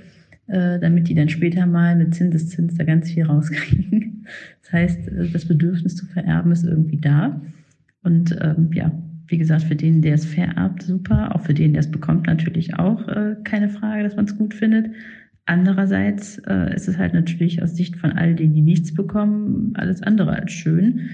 äh, 0.46 0.78
damit 0.78 1.08
die 1.08 1.14
dann 1.14 1.28
später 1.28 1.66
mal 1.66 1.96
mit 1.96 2.14
Zinseszins 2.14 2.76
da 2.76 2.84
ganz 2.84 3.10
viel 3.10 3.24
rauskriegen. 3.24 4.10
Das 4.62 4.72
heißt, 4.72 5.08
äh, 5.08 5.28
das 5.30 5.44
Bedürfnis 5.44 5.96
zu 5.96 6.06
vererben 6.06 6.50
ist 6.50 6.64
irgendwie 6.64 6.96
da. 6.96 7.42
Und 8.04 8.36
ähm, 8.40 8.70
ja, 8.72 8.92
wie 9.26 9.38
gesagt, 9.38 9.62
für 9.62 9.74
den, 9.74 10.02
der 10.02 10.14
es 10.14 10.26
vererbt, 10.26 10.82
super. 10.82 11.34
Auch 11.34 11.40
für 11.40 11.54
den, 11.54 11.72
der 11.72 11.80
es 11.80 11.90
bekommt, 11.90 12.26
natürlich 12.26 12.78
auch 12.78 13.08
äh, 13.08 13.36
keine 13.42 13.68
Frage, 13.68 14.02
dass 14.02 14.16
man 14.16 14.26
es 14.26 14.36
gut 14.36 14.54
findet. 14.54 14.90
Andererseits 15.46 16.38
äh, 16.46 16.74
ist 16.74 16.88
es 16.88 16.98
halt 16.98 17.14
natürlich 17.14 17.62
aus 17.62 17.76
Sicht 17.76 17.96
von 17.96 18.12
all 18.12 18.34
denen, 18.34 18.54
die 18.54 18.62
nichts 18.62 18.94
bekommen, 18.94 19.72
alles 19.74 20.02
andere 20.02 20.32
als 20.32 20.52
schön. 20.52 21.10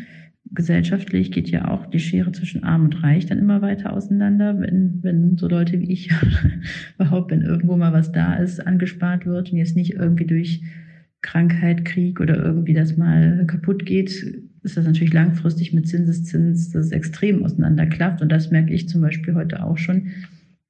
Gesellschaftlich 0.53 1.31
geht 1.31 1.49
ja 1.49 1.69
auch 1.69 1.87
die 1.87 2.01
Schere 2.01 2.33
zwischen 2.33 2.65
Arm 2.65 2.85
und 2.85 3.03
Reich 3.03 3.27
dann 3.27 3.39
immer 3.39 3.63
weiter 3.63 3.93
auseinander, 3.93 4.59
wenn, 4.61 4.99
wenn 5.03 5.37
so 5.37 5.49
Leute 5.49 5.81
wie 5.81 5.93
ich 5.93 6.11
überhaupt, 6.99 7.31
wenn 7.31 7.43
irgendwo 7.43 7.77
mal 7.77 7.93
was 7.93 8.11
da 8.11 8.35
ist, 8.35 8.67
angespart 8.67 9.27
wird 9.27 9.53
und 9.53 9.59
jetzt 9.59 9.77
nicht 9.77 9.95
irgendwie 9.95 10.27
durch 10.27 10.63
Krankheit, 11.23 11.85
Krieg 11.85 12.21
oder 12.21 12.37
irgendwie 12.37 12.75
das 12.75 12.97
mal 12.97 13.45
kaputt 13.47 13.85
geht, 13.85 14.11
ist 14.63 14.77
das 14.77 14.85
natürlich 14.85 15.13
langfristig 15.13 15.73
mit 15.73 15.89
Zinseszins, 15.89 16.71
das 16.71 16.93
extrem 16.93 17.45
auseinanderklafft. 17.45 18.23
Und 18.23 18.31
das 18.31 18.51
merke 18.51 18.73
ich 18.73 18.89
zum 18.89 19.01
Beispiel 19.01 19.35
heute 19.35 19.65
auch 19.65 19.79
schon, 19.79 20.09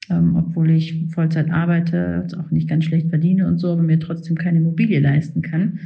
ähm, 0.09 0.37
obwohl 0.37 0.71
ich 0.71 1.07
Vollzeit 1.11 1.51
arbeite, 1.51 2.27
auch 2.39 2.51
nicht 2.51 2.69
ganz 2.69 2.85
schlecht 2.85 3.09
verdiene 3.09 3.47
und 3.47 3.59
so, 3.59 3.73
aber 3.73 3.83
mir 3.83 3.99
trotzdem 3.99 4.37
keine 4.37 4.59
Immobilie 4.59 5.01
leisten 5.01 5.43
kann. 5.43 5.81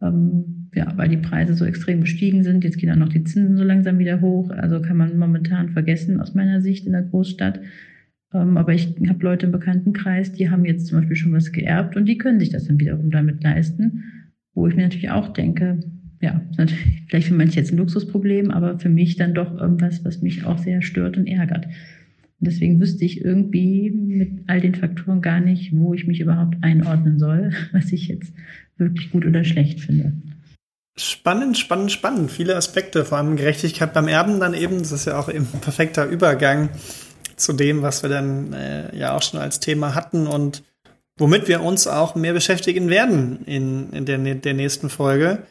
Ähm, 0.00 0.68
ja, 0.74 0.92
weil 0.96 1.08
die 1.08 1.16
Preise 1.16 1.54
so 1.54 1.64
extrem 1.64 2.00
gestiegen 2.00 2.42
sind. 2.42 2.62
Jetzt 2.64 2.78
gehen 2.78 2.90
auch 2.92 2.96
noch 2.96 3.08
die 3.08 3.24
Zinsen 3.24 3.56
so 3.56 3.64
langsam 3.64 3.98
wieder 3.98 4.20
hoch. 4.20 4.50
Also 4.50 4.80
kann 4.80 4.96
man 4.96 5.18
momentan 5.18 5.70
vergessen 5.70 6.20
aus 6.20 6.34
meiner 6.34 6.60
Sicht 6.60 6.86
in 6.86 6.92
der 6.92 7.02
Großstadt. 7.02 7.60
Ähm, 8.32 8.56
aber 8.56 8.72
ich 8.72 8.94
habe 9.08 9.24
Leute 9.24 9.46
im 9.46 9.52
Bekanntenkreis, 9.52 10.32
die 10.32 10.48
haben 10.48 10.64
jetzt 10.64 10.86
zum 10.86 10.98
Beispiel 10.98 11.16
schon 11.16 11.32
was 11.32 11.52
geerbt 11.52 11.96
und 11.96 12.06
die 12.06 12.18
können 12.18 12.38
sich 12.38 12.50
das 12.50 12.66
dann 12.66 12.78
wiederum 12.78 13.10
damit 13.10 13.42
leisten. 13.42 14.04
Wo 14.54 14.66
ich 14.66 14.76
mir 14.76 14.82
natürlich 14.82 15.10
auch 15.10 15.32
denke, 15.32 15.80
ja, 16.20 16.42
vielleicht 17.08 17.28
für 17.28 17.34
manche 17.34 17.58
jetzt 17.58 17.72
ein 17.72 17.78
Luxusproblem, 17.78 18.50
aber 18.50 18.78
für 18.78 18.90
mich 18.90 19.16
dann 19.16 19.34
doch 19.34 19.58
irgendwas, 19.58 20.04
was 20.04 20.20
mich 20.20 20.44
auch 20.44 20.58
sehr 20.58 20.82
stört 20.82 21.16
und 21.16 21.26
ärgert. 21.26 21.66
Und 21.66 22.46
deswegen 22.46 22.80
wüsste 22.80 23.04
ich 23.04 23.24
irgendwie 23.24 23.90
mit 23.90 24.30
all 24.46 24.60
den 24.60 24.74
Faktoren 24.74 25.22
gar 25.22 25.40
nicht, 25.40 25.76
wo 25.76 25.94
ich 25.94 26.06
mich 26.06 26.20
überhaupt 26.20 26.56
einordnen 26.62 27.18
soll, 27.18 27.52
was 27.72 27.92
ich 27.92 28.08
jetzt 28.08 28.32
wirklich 28.76 29.10
gut 29.10 29.26
oder 29.26 29.44
schlecht 29.44 29.80
finde. 29.80 30.12
Spannend, 30.98 31.56
spannend, 31.56 31.92
spannend. 31.92 32.30
Viele 32.30 32.56
Aspekte, 32.56 33.04
vor 33.04 33.18
allem 33.18 33.36
Gerechtigkeit 33.36 33.94
beim 33.94 34.08
Erben 34.08 34.40
dann 34.40 34.52
eben. 34.52 34.78
Das 34.78 34.92
ist 34.92 35.06
ja 35.06 35.18
auch 35.18 35.30
eben 35.30 35.46
ein 35.52 35.60
perfekter 35.60 36.06
Übergang 36.06 36.68
zu 37.36 37.54
dem, 37.54 37.80
was 37.80 38.02
wir 38.02 38.10
dann 38.10 38.52
äh, 38.52 38.94
ja 38.96 39.16
auch 39.16 39.22
schon 39.22 39.40
als 39.40 39.60
Thema 39.60 39.94
hatten 39.94 40.26
und 40.26 40.62
womit 41.16 41.48
wir 41.48 41.62
uns 41.62 41.86
auch 41.86 42.14
mehr 42.14 42.34
beschäftigen 42.34 42.90
werden 42.90 43.44
in, 43.46 43.90
in 43.92 44.04
der, 44.04 44.18
der 44.18 44.54
nächsten 44.54 44.90
Folge. 44.90 45.42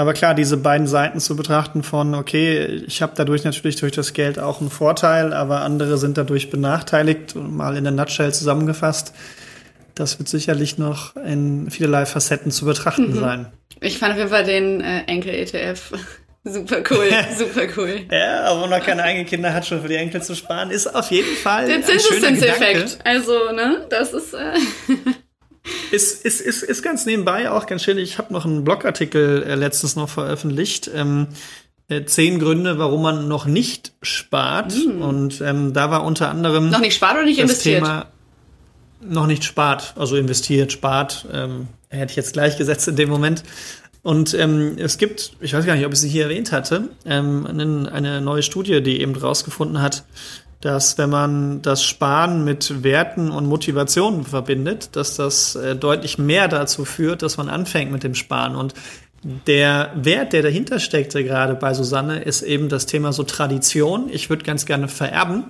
Aber 0.00 0.14
klar, 0.14 0.34
diese 0.34 0.56
beiden 0.56 0.86
Seiten 0.86 1.20
zu 1.20 1.36
betrachten 1.36 1.82
von, 1.82 2.14
okay, 2.14 2.64
ich 2.86 3.02
habe 3.02 3.12
dadurch 3.14 3.44
natürlich 3.44 3.76
durch 3.76 3.92
das 3.92 4.14
Geld 4.14 4.38
auch 4.38 4.62
einen 4.62 4.70
Vorteil, 4.70 5.34
aber 5.34 5.60
andere 5.60 5.98
sind 5.98 6.16
dadurch 6.16 6.48
benachteiligt, 6.48 7.34
mal 7.34 7.76
in 7.76 7.84
der 7.84 7.92
Nutshell 7.92 8.32
zusammengefasst. 8.32 9.12
Das 9.94 10.18
wird 10.18 10.30
sicherlich 10.30 10.78
noch 10.78 11.16
in 11.16 11.70
vielerlei 11.70 12.06
Facetten 12.06 12.50
zu 12.50 12.64
betrachten 12.64 13.10
mhm. 13.10 13.20
sein. 13.20 13.46
Ich 13.82 13.98
fand 13.98 14.12
auf 14.12 14.18
jeden 14.18 14.30
Fall 14.30 14.44
den 14.44 14.80
äh, 14.80 15.02
Enkel-ETF 15.02 15.92
super 16.44 16.82
cool, 16.88 17.10
super 17.36 17.66
cool. 17.76 18.00
ja, 18.10 18.44
aber 18.44 18.68
noch 18.68 18.82
keine 18.82 19.02
eigenen 19.02 19.26
Kinder 19.26 19.52
hat, 19.52 19.66
schon 19.66 19.82
für 19.82 19.88
die 19.88 19.96
Enkel 19.96 20.22
zu 20.22 20.34
sparen, 20.34 20.70
ist 20.70 20.86
auf 20.86 21.10
jeden 21.10 21.36
Fall 21.36 21.66
der 21.66 21.82
Zinseszinseffekt. 21.82 23.00
Also, 23.04 23.52
ne, 23.52 23.86
das 23.90 24.14
ist. 24.14 24.32
Äh 24.32 24.54
ist, 25.90 26.24
ist, 26.24 26.40
ist, 26.40 26.62
ist 26.62 26.82
ganz 26.82 27.06
nebenbei 27.06 27.50
auch 27.50 27.66
ganz 27.66 27.82
schön. 27.82 27.98
Ich 27.98 28.18
habe 28.18 28.32
noch 28.32 28.44
einen 28.44 28.64
Blogartikel 28.64 29.42
äh, 29.42 29.54
letztens 29.54 29.96
noch 29.96 30.08
veröffentlicht. 30.08 30.90
Ähm, 30.94 31.28
äh, 31.88 32.04
zehn 32.04 32.38
Gründe, 32.38 32.78
warum 32.78 33.02
man 33.02 33.28
noch 33.28 33.46
nicht 33.46 33.92
spart. 34.00 34.74
Mm. 34.74 35.02
Und 35.02 35.40
ähm, 35.40 35.72
da 35.72 35.90
war 35.90 36.04
unter 36.04 36.30
anderem. 36.30 36.70
Noch 36.70 36.80
nicht 36.80 36.94
spart 36.94 37.14
oder 37.14 37.24
nicht 37.24 37.40
investiert? 37.40 37.80
Thema 37.80 38.06
noch 39.00 39.26
nicht 39.26 39.44
spart, 39.44 39.94
also 39.96 40.16
investiert, 40.16 40.72
spart, 40.72 41.26
ähm, 41.32 41.68
hätte 41.88 42.10
ich 42.10 42.16
jetzt 42.16 42.32
gleich 42.32 42.56
gesetzt 42.58 42.86
in 42.88 42.96
dem 42.96 43.08
Moment. 43.08 43.42
Und 44.02 44.32
ähm, 44.32 44.76
es 44.78 44.96
gibt, 44.96 45.32
ich 45.40 45.52
weiß 45.52 45.66
gar 45.66 45.74
nicht, 45.74 45.84
ob 45.84 45.92
ich 45.92 46.00
sie 46.00 46.08
hier 46.08 46.24
erwähnt 46.24 46.52
hatte, 46.52 46.88
ähm, 47.04 47.46
eine, 47.46 47.92
eine 47.92 48.20
neue 48.20 48.42
Studie, 48.42 48.82
die 48.82 49.00
eben 49.00 49.14
rausgefunden 49.14 49.82
hat, 49.82 50.04
dass 50.60 50.98
wenn 50.98 51.10
man 51.10 51.62
das 51.62 51.82
Sparen 51.82 52.44
mit 52.44 52.82
Werten 52.82 53.30
und 53.30 53.46
Motivationen 53.46 54.24
verbindet, 54.24 54.94
dass 54.94 55.16
das 55.16 55.54
äh, 55.54 55.74
deutlich 55.74 56.18
mehr 56.18 56.48
dazu 56.48 56.84
führt, 56.84 57.22
dass 57.22 57.38
man 57.38 57.48
anfängt 57.48 57.90
mit 57.90 58.02
dem 58.02 58.14
Sparen. 58.14 58.56
Und 58.56 58.74
der 59.22 59.92
Wert, 59.94 60.32
der 60.32 60.42
dahinter 60.42 60.78
steckte 60.78 61.24
gerade 61.24 61.54
bei 61.54 61.74
Susanne, 61.74 62.22
ist 62.22 62.42
eben 62.42 62.68
das 62.68 62.86
Thema 62.86 63.12
so 63.12 63.22
Tradition. 63.22 64.08
Ich 64.10 64.30
würde 64.30 64.44
ganz 64.44 64.66
gerne 64.66 64.88
vererben. 64.88 65.44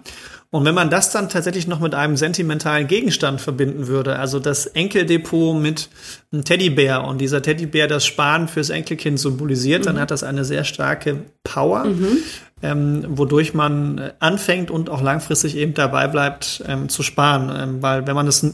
Und 0.52 0.64
wenn 0.64 0.74
man 0.74 0.90
das 0.90 1.12
dann 1.12 1.28
tatsächlich 1.28 1.68
noch 1.68 1.78
mit 1.78 1.94
einem 1.94 2.16
sentimentalen 2.16 2.88
Gegenstand 2.88 3.40
verbinden 3.40 3.86
würde, 3.86 4.18
also 4.18 4.40
das 4.40 4.66
Enkeldepot 4.66 5.56
mit 5.56 5.88
einem 6.32 6.44
Teddybär 6.44 7.04
und 7.04 7.20
dieser 7.20 7.40
Teddybär 7.40 7.86
das 7.86 8.04
Sparen 8.04 8.48
fürs 8.48 8.70
Enkelkind 8.70 9.20
symbolisiert, 9.20 9.82
mhm. 9.82 9.86
dann 9.86 10.00
hat 10.00 10.10
das 10.10 10.24
eine 10.24 10.44
sehr 10.44 10.64
starke 10.64 11.22
Power, 11.44 11.84
mhm. 11.84 12.18
ähm, 12.62 13.04
wodurch 13.10 13.54
man 13.54 14.10
anfängt 14.18 14.72
und 14.72 14.90
auch 14.90 15.02
langfristig 15.02 15.56
eben 15.56 15.74
dabei 15.74 16.08
bleibt 16.08 16.64
ähm, 16.66 16.88
zu 16.88 17.04
sparen. 17.04 17.52
Ähm, 17.56 17.82
weil 17.82 18.08
wenn 18.08 18.16
man 18.16 18.26
das 18.26 18.44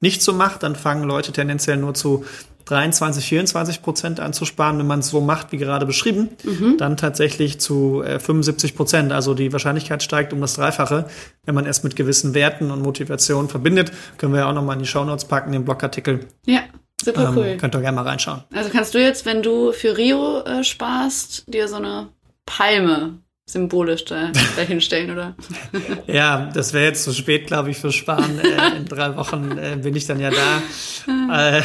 nicht 0.00 0.22
so 0.22 0.32
macht, 0.34 0.62
dann 0.62 0.76
fangen 0.76 1.02
Leute 1.02 1.32
tendenziell 1.32 1.78
nur 1.78 1.94
zu 1.94 2.24
23, 2.66 3.24
24 3.24 3.82
Prozent 3.82 4.20
anzusparen, 4.20 4.78
wenn 4.78 4.86
man 4.86 5.00
es 5.00 5.08
so 5.08 5.20
macht, 5.20 5.52
wie 5.52 5.58
gerade 5.58 5.86
beschrieben, 5.86 6.30
mhm. 6.44 6.76
dann 6.78 6.96
tatsächlich 6.96 7.60
zu 7.60 8.02
äh, 8.02 8.18
75 8.18 8.74
Prozent. 8.76 9.12
Also 9.12 9.34
die 9.34 9.52
Wahrscheinlichkeit 9.52 10.02
steigt 10.02 10.32
um 10.32 10.40
das 10.40 10.54
Dreifache, 10.54 11.06
wenn 11.44 11.54
man 11.54 11.66
es 11.66 11.82
mit 11.82 11.96
gewissen 11.96 12.34
Werten 12.34 12.70
und 12.70 12.82
Motivationen 12.82 13.48
verbindet. 13.48 13.92
Können 14.18 14.32
wir 14.32 14.40
ja 14.40 14.50
auch 14.50 14.54
nochmal 14.54 14.76
in 14.76 14.82
die 14.82 14.88
Shownotes 14.88 15.26
packen, 15.26 15.52
den 15.52 15.64
Blogartikel. 15.64 16.20
Ja. 16.46 16.60
Super 17.04 17.28
Ähm, 17.28 17.36
cool. 17.36 17.56
könnt 17.58 17.74
ihr 17.74 17.80
gerne 17.80 17.96
mal 17.96 18.06
reinschauen. 18.08 18.44
Also 18.54 18.70
kannst 18.70 18.94
du 18.94 18.98
jetzt, 18.98 19.26
wenn 19.26 19.42
du 19.42 19.72
für 19.72 19.96
Rio 19.96 20.40
äh, 20.40 20.64
sparst, 20.64 21.44
dir 21.52 21.68
so 21.68 21.76
eine 21.76 22.08
Palme 22.46 23.18
symbolisch 23.46 24.04
da, 24.04 24.32
dahinstellen, 24.56 25.10
oder? 25.10 25.36
Ja, 26.06 26.50
das 26.54 26.72
wäre 26.72 26.84
jetzt 26.84 27.04
zu 27.04 27.12
spät, 27.12 27.46
glaube 27.46 27.70
ich, 27.70 27.78
für 27.78 27.92
Sparen. 27.92 28.38
Äh, 28.38 28.76
in 28.76 28.86
drei 28.86 29.16
Wochen 29.16 29.58
äh, 29.58 29.76
bin 29.76 29.94
ich 29.94 30.06
dann 30.06 30.20
ja 30.20 30.30
da. 30.30 31.58
Äh, 31.58 31.62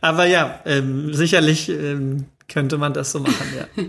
aber 0.00 0.26
ja, 0.26 0.60
ähm, 0.64 1.12
sicherlich 1.12 1.68
ähm, 1.68 2.26
könnte 2.48 2.78
man 2.78 2.92
das 2.92 3.12
so 3.12 3.20
machen, 3.20 3.46
ja. 3.56 3.84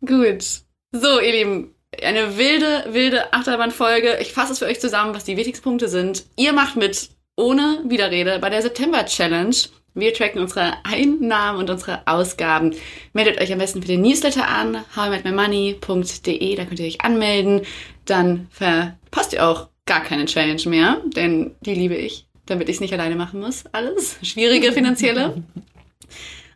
Gut. 0.06 0.44
So, 0.92 1.20
ihr 1.20 1.32
Lieben, 1.32 1.74
eine 2.02 2.36
wilde, 2.36 2.86
wilde 2.90 3.32
Achterbahnfolge. 3.32 4.18
Ich 4.20 4.32
fasse 4.32 4.52
es 4.52 4.58
für 4.58 4.66
euch 4.66 4.80
zusammen, 4.80 5.14
was 5.14 5.24
die 5.24 5.36
wichtigsten 5.36 5.64
Punkte 5.64 5.88
sind. 5.88 6.24
Ihr 6.36 6.52
macht 6.52 6.76
mit 6.76 7.10
ohne 7.36 7.82
Widerrede 7.86 8.38
bei 8.38 8.50
der 8.50 8.62
September 8.62 9.04
Challenge. 9.06 9.56
Wir 9.94 10.14
tracken 10.14 10.40
unsere 10.40 10.72
Einnahmen 10.84 11.58
und 11.58 11.68
unsere 11.68 12.06
Ausgaben. 12.06 12.74
Meldet 13.12 13.40
euch 13.40 13.52
am 13.52 13.58
besten 13.58 13.82
für 13.82 13.88
den 13.88 14.00
Newsletter 14.00 14.48
an, 14.48 14.84
howImetMyMoney.de, 14.96 16.56
da 16.56 16.64
könnt 16.64 16.80
ihr 16.80 16.86
euch 16.86 17.02
anmelden. 17.02 17.62
Dann 18.06 18.48
verpasst 18.50 19.34
ihr 19.34 19.46
auch 19.46 19.68
gar 19.84 20.02
keine 20.02 20.24
Challenge 20.24 20.62
mehr, 20.66 21.00
denn 21.04 21.54
die 21.60 21.74
liebe 21.74 21.94
ich, 21.94 22.26
damit 22.46 22.68
ich 22.68 22.76
es 22.76 22.80
nicht 22.80 22.94
alleine 22.94 23.16
machen 23.16 23.40
muss. 23.40 23.64
Alles 23.72 24.16
schwierige 24.22 24.72
finanzielle. 24.72 25.42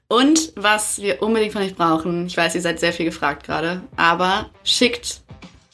Und 0.08 0.52
was 0.54 1.02
wir 1.02 1.20
unbedingt 1.20 1.52
von 1.52 1.62
euch 1.62 1.74
brauchen, 1.74 2.26
ich 2.26 2.36
weiß, 2.36 2.54
ihr 2.54 2.60
seid 2.60 2.80
sehr 2.80 2.92
viel 2.92 3.06
gefragt 3.06 3.44
gerade, 3.44 3.82
aber 3.96 4.50
schickt 4.62 5.22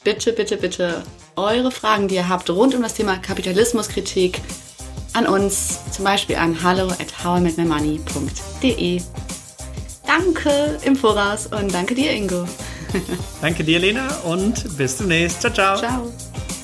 bitte, 0.03 0.33
bitte, 0.33 0.57
bitte 0.57 1.03
eure 1.35 1.71
Fragen, 1.71 2.07
die 2.07 2.15
ihr 2.15 2.29
habt, 2.29 2.49
rund 2.49 2.75
um 2.75 2.81
das 2.81 2.95
Thema 2.95 3.17
Kapitalismuskritik 3.17 4.41
an 5.13 5.27
uns, 5.27 5.79
zum 5.91 6.05
Beispiel 6.05 6.35
an 6.35 6.61
hallo 6.63 6.87
at 6.87 7.23
howImetMyMoney.de. 7.23 9.01
Danke 10.05 10.77
im 10.83 10.95
Voraus 10.95 11.47
und 11.47 11.73
danke 11.73 11.95
dir, 11.95 12.11
Ingo. 12.11 12.47
Danke 13.41 13.63
dir, 13.63 13.79
Lena, 13.79 14.07
und 14.23 14.77
bis 14.77 14.97
demnächst. 14.97 15.41
Ciao, 15.41 15.51
ciao. 15.51 15.77
Ciao. 15.77 16.13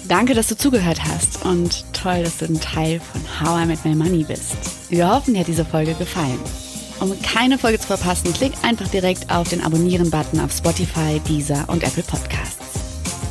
Danke, 0.07 0.33
dass 0.33 0.47
du 0.47 0.55
zugehört 0.55 0.99
hast 1.03 1.43
und 1.45 1.85
toll, 1.93 2.23
dass 2.23 2.38
du 2.38 2.45
ein 2.45 2.59
Teil 2.59 2.99
von 2.99 3.21
How 3.39 3.63
I 3.63 3.65
Met 3.65 3.83
My 3.85 3.95
Money 3.95 4.23
bist. 4.23 4.57
Wir 4.89 5.09
hoffen, 5.09 5.33
dir 5.33 5.41
hat 5.41 5.47
diese 5.47 5.65
Folge 5.65 5.93
gefallen. 5.95 6.39
Um 6.99 7.19
keine 7.21 7.57
Folge 7.57 7.79
zu 7.79 7.88
verpassen, 7.88 8.33
klick 8.33 8.53
einfach 8.62 8.88
direkt 8.89 9.31
auf 9.31 9.49
den 9.49 9.63
Abonnieren-Button 9.63 10.39
auf 10.39 10.51
Spotify, 10.51 11.19
Deezer 11.27 11.63
und 11.67 11.83
Apple 11.83 12.03
Podcasts. 12.03 12.59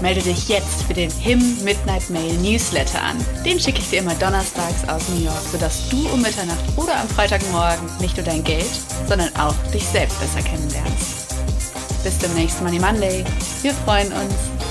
melde 0.00 0.22
dich 0.22 0.48
jetzt 0.48 0.82
für 0.84 0.94
den 0.94 1.10
HIM 1.10 1.62
Midnight 1.64 2.08
Mail 2.10 2.34
Newsletter 2.34 3.02
an. 3.02 3.16
Den 3.44 3.60
schicke 3.60 3.80
ich 3.80 3.90
dir 3.90 4.00
immer 4.00 4.14
donnerstags 4.14 4.88
aus 4.88 5.08
New 5.08 5.24
York, 5.24 5.42
sodass 5.50 5.88
du 5.88 6.08
um 6.08 6.22
Mitternacht 6.22 6.64
oder 6.76 6.98
am 7.00 7.08
Freitagmorgen 7.08 7.88
nicht 8.00 8.16
nur 8.16 8.24
dein 8.24 8.44
Geld, 8.44 8.70
sondern 9.08 9.34
auch 9.36 9.54
dich 9.72 9.84
selbst 9.84 10.18
besser 10.20 10.42
kennenlernst. 10.42 11.34
Bis 12.02 12.18
zum 12.18 12.34
nächsten 12.34 12.64
Money 12.64 12.78
Monday. 12.78 13.24
Wir 13.62 13.72
freuen 13.72 14.12
uns. 14.12 14.63